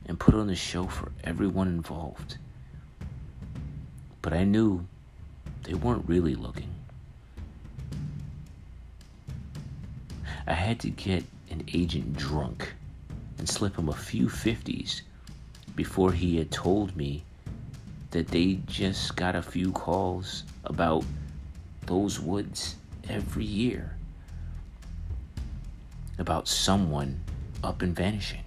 and 0.06 0.18
put 0.18 0.34
on 0.34 0.48
a 0.48 0.54
show 0.54 0.86
for 0.86 1.10
everyone 1.24 1.66
involved. 1.66 2.38
But 4.22 4.32
I 4.32 4.44
knew 4.44 4.86
they 5.66 5.74
weren't 5.74 6.08
really 6.08 6.36
looking. 6.36 6.68
I 10.46 10.52
had 10.52 10.78
to 10.80 10.90
get 10.90 11.24
an 11.50 11.64
agent 11.74 12.16
drunk 12.16 12.74
and 13.38 13.48
slip 13.48 13.76
him 13.76 13.88
a 13.88 13.92
few 13.92 14.28
fifties 14.28 15.02
before 15.74 16.12
he 16.12 16.38
had 16.38 16.52
told 16.52 16.96
me 16.96 17.24
that 18.12 18.28
they 18.28 18.60
just 18.66 19.16
got 19.16 19.34
a 19.34 19.42
few 19.42 19.72
calls 19.72 20.44
about 20.64 21.04
those 21.86 22.20
woods 22.20 22.76
every 23.08 23.44
year 23.44 23.96
about 26.18 26.46
someone 26.46 27.20
up 27.64 27.82
and 27.82 27.94
vanishing. 27.94 28.44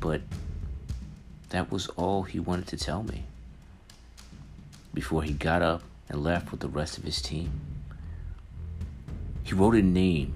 But 0.00 0.22
that 1.50 1.70
was 1.70 1.88
all 1.88 2.22
he 2.22 2.40
wanted 2.40 2.66
to 2.68 2.76
tell 2.78 3.02
me 3.02 3.24
before 4.94 5.22
he 5.22 5.32
got 5.32 5.60
up 5.60 5.82
and 6.08 6.22
left 6.22 6.50
with 6.50 6.60
the 6.60 6.68
rest 6.68 6.96
of 6.96 7.04
his 7.04 7.20
team. 7.20 7.50
He 9.42 9.52
wrote 9.54 9.74
a 9.74 9.82
name 9.82 10.34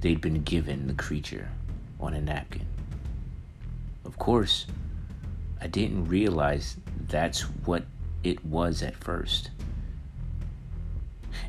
they'd 0.00 0.20
been 0.20 0.42
given 0.42 0.86
the 0.86 0.94
creature 0.94 1.48
on 2.00 2.14
a 2.14 2.20
napkin. 2.20 2.66
Of 4.04 4.18
course, 4.18 4.66
I 5.60 5.66
didn't 5.66 6.06
realize 6.06 6.76
that's 7.06 7.42
what 7.42 7.84
it 8.24 8.44
was 8.44 8.82
at 8.82 8.96
first. 8.96 9.50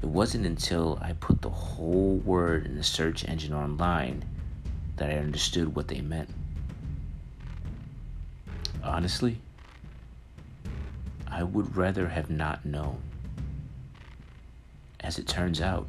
It 0.01 0.07
wasn't 0.07 0.45
until 0.45 0.99
I 1.01 1.13
put 1.13 1.41
the 1.41 1.49
whole 1.49 2.17
word 2.17 2.65
in 2.65 2.75
the 2.75 2.83
search 2.83 3.27
engine 3.27 3.53
online 3.53 4.23
that 4.97 5.09
I 5.09 5.17
understood 5.17 5.75
what 5.75 5.87
they 5.87 6.01
meant. 6.01 6.29
Honestly, 8.83 9.37
I 11.31 11.43
would 11.43 11.77
rather 11.77 12.09
have 12.09 12.29
not 12.29 12.65
known. 12.65 13.01
As 14.99 15.17
it 15.17 15.27
turns 15.27 15.61
out, 15.61 15.87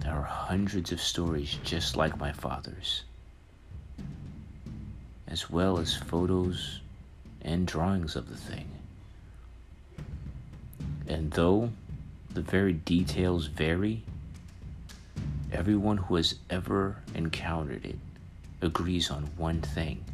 there 0.00 0.12
are 0.12 0.22
hundreds 0.22 0.90
of 0.90 1.00
stories 1.00 1.56
just 1.62 1.96
like 1.96 2.18
my 2.18 2.32
father's, 2.32 3.04
as 5.28 5.48
well 5.48 5.78
as 5.78 5.94
photos 5.94 6.80
and 7.40 7.66
drawings 7.66 8.16
of 8.16 8.28
the 8.28 8.36
thing. 8.36 8.68
And 11.06 11.30
though 11.30 11.70
the 12.34 12.42
very 12.42 12.72
details 12.72 13.46
vary, 13.46 14.02
everyone 15.52 15.98
who 15.98 16.16
has 16.16 16.34
ever 16.50 16.96
encountered 17.14 17.84
it 17.84 17.98
agrees 18.60 19.10
on 19.10 19.22
one 19.36 19.62
thing 19.62 20.04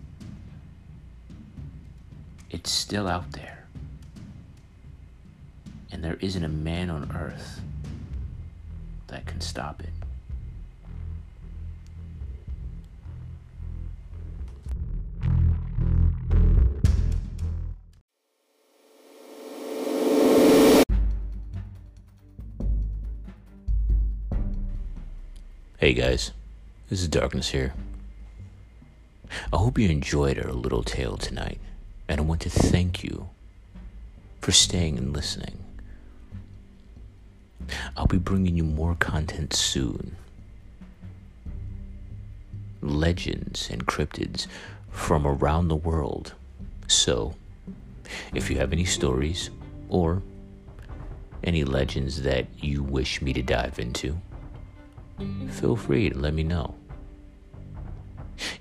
it's 2.53 2.71
still 2.71 3.09
out 3.09 3.33
there. 3.33 3.65
And 5.91 6.05
there 6.05 6.19
isn't 6.21 6.45
a 6.45 6.49
man 6.49 6.91
on 6.91 7.11
earth 7.17 7.61
that 9.09 9.27
can 9.27 9.41
stop 9.41 9.81
it. 9.81 9.89
Hey 25.79 25.95
guys, 25.95 26.31
this 26.89 27.01
is 27.01 27.09
Darkness 27.09 27.49
here. 27.49 27.75
I 29.53 29.57
hope 29.57 29.79
you 29.79 29.89
enjoyed 29.89 30.39
our 30.39 30.53
little 30.53 30.85
tale 30.85 31.17
tonight, 31.17 31.59
and 32.09 32.21
I 32.21 32.25
want 32.25 32.41
to 32.43 32.51
thank 32.51 33.03
you 33.03 33.29
for 34.41 34.53
staying 34.53 34.99
and 34.99 35.13
listening. 35.13 35.59
I'll 37.97 38.07
be 38.07 38.19
bringing 38.19 38.57
you 38.57 38.65
more 38.65 38.95
content 38.97 39.53
soon. 39.53 40.17
Legends 42.81 43.71
and 43.71 43.87
cryptids 43.87 44.47
from 44.91 45.27
around 45.27 45.69
the 45.69 45.77
world. 45.77 46.35
So, 46.89 47.35
if 48.35 48.51
you 48.51 48.59
have 48.59 48.73
any 48.73 48.85
stories 48.85 49.51
or 49.89 50.23
any 51.45 51.65
legends 51.65 52.23
that 52.23 52.47
you 52.61 52.83
wish 52.83 53.23
me 53.23 53.33
to 53.33 53.43
dive 53.43 53.79
into, 53.79 54.21
feel 55.51 55.77
free 55.77 56.11
to 56.11 56.19
let 56.19 56.35
me 56.35 56.43
know. 56.43 56.75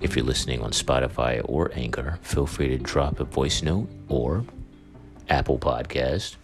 If 0.00 0.16
you're 0.16 0.24
listening 0.24 0.60
on 0.60 0.70
Spotify 0.70 1.40
or 1.44 1.70
Anchor, 1.74 2.18
feel 2.22 2.46
free 2.46 2.68
to 2.68 2.78
drop 2.78 3.20
a 3.20 3.24
voice 3.24 3.62
note 3.62 3.88
or 4.08 4.44
Apple 5.28 5.58
Podcast. 5.58 6.36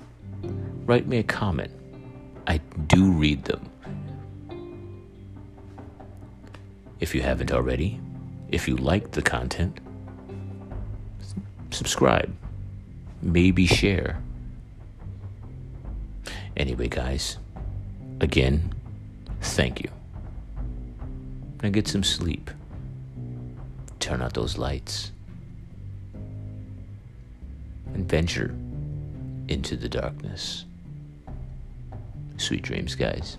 Write 0.86 1.06
me 1.06 1.18
a 1.18 1.22
comment. 1.22 1.72
I 2.46 2.58
do 2.86 3.10
read 3.12 3.44
them. 3.44 3.68
If 7.00 7.14
you 7.14 7.22
haven't 7.22 7.53
already, 7.53 8.00
if 8.50 8.66
you 8.66 8.76
like 8.76 9.12
the 9.12 9.22
content, 9.22 9.78
subscribe, 11.70 12.34
maybe 13.22 13.66
share. 13.66 14.20
Anyway, 16.57 16.88
guys, 16.88 17.38
again, 18.20 18.72
thank 19.40 19.80
you. 19.80 19.90
Now 21.62 21.68
get 21.68 21.86
some 21.86 22.03
sleep. 22.03 22.50
Turn 24.01 24.22
out 24.22 24.34
those 24.34 24.59
lights. 24.59 25.12
And 27.94 28.09
venture 28.09 28.55
into 29.49 29.76
the 29.76 29.88
darkness. 29.88 30.64
Sweet 32.36 32.62
dreams, 32.62 32.94
guys. 32.94 33.38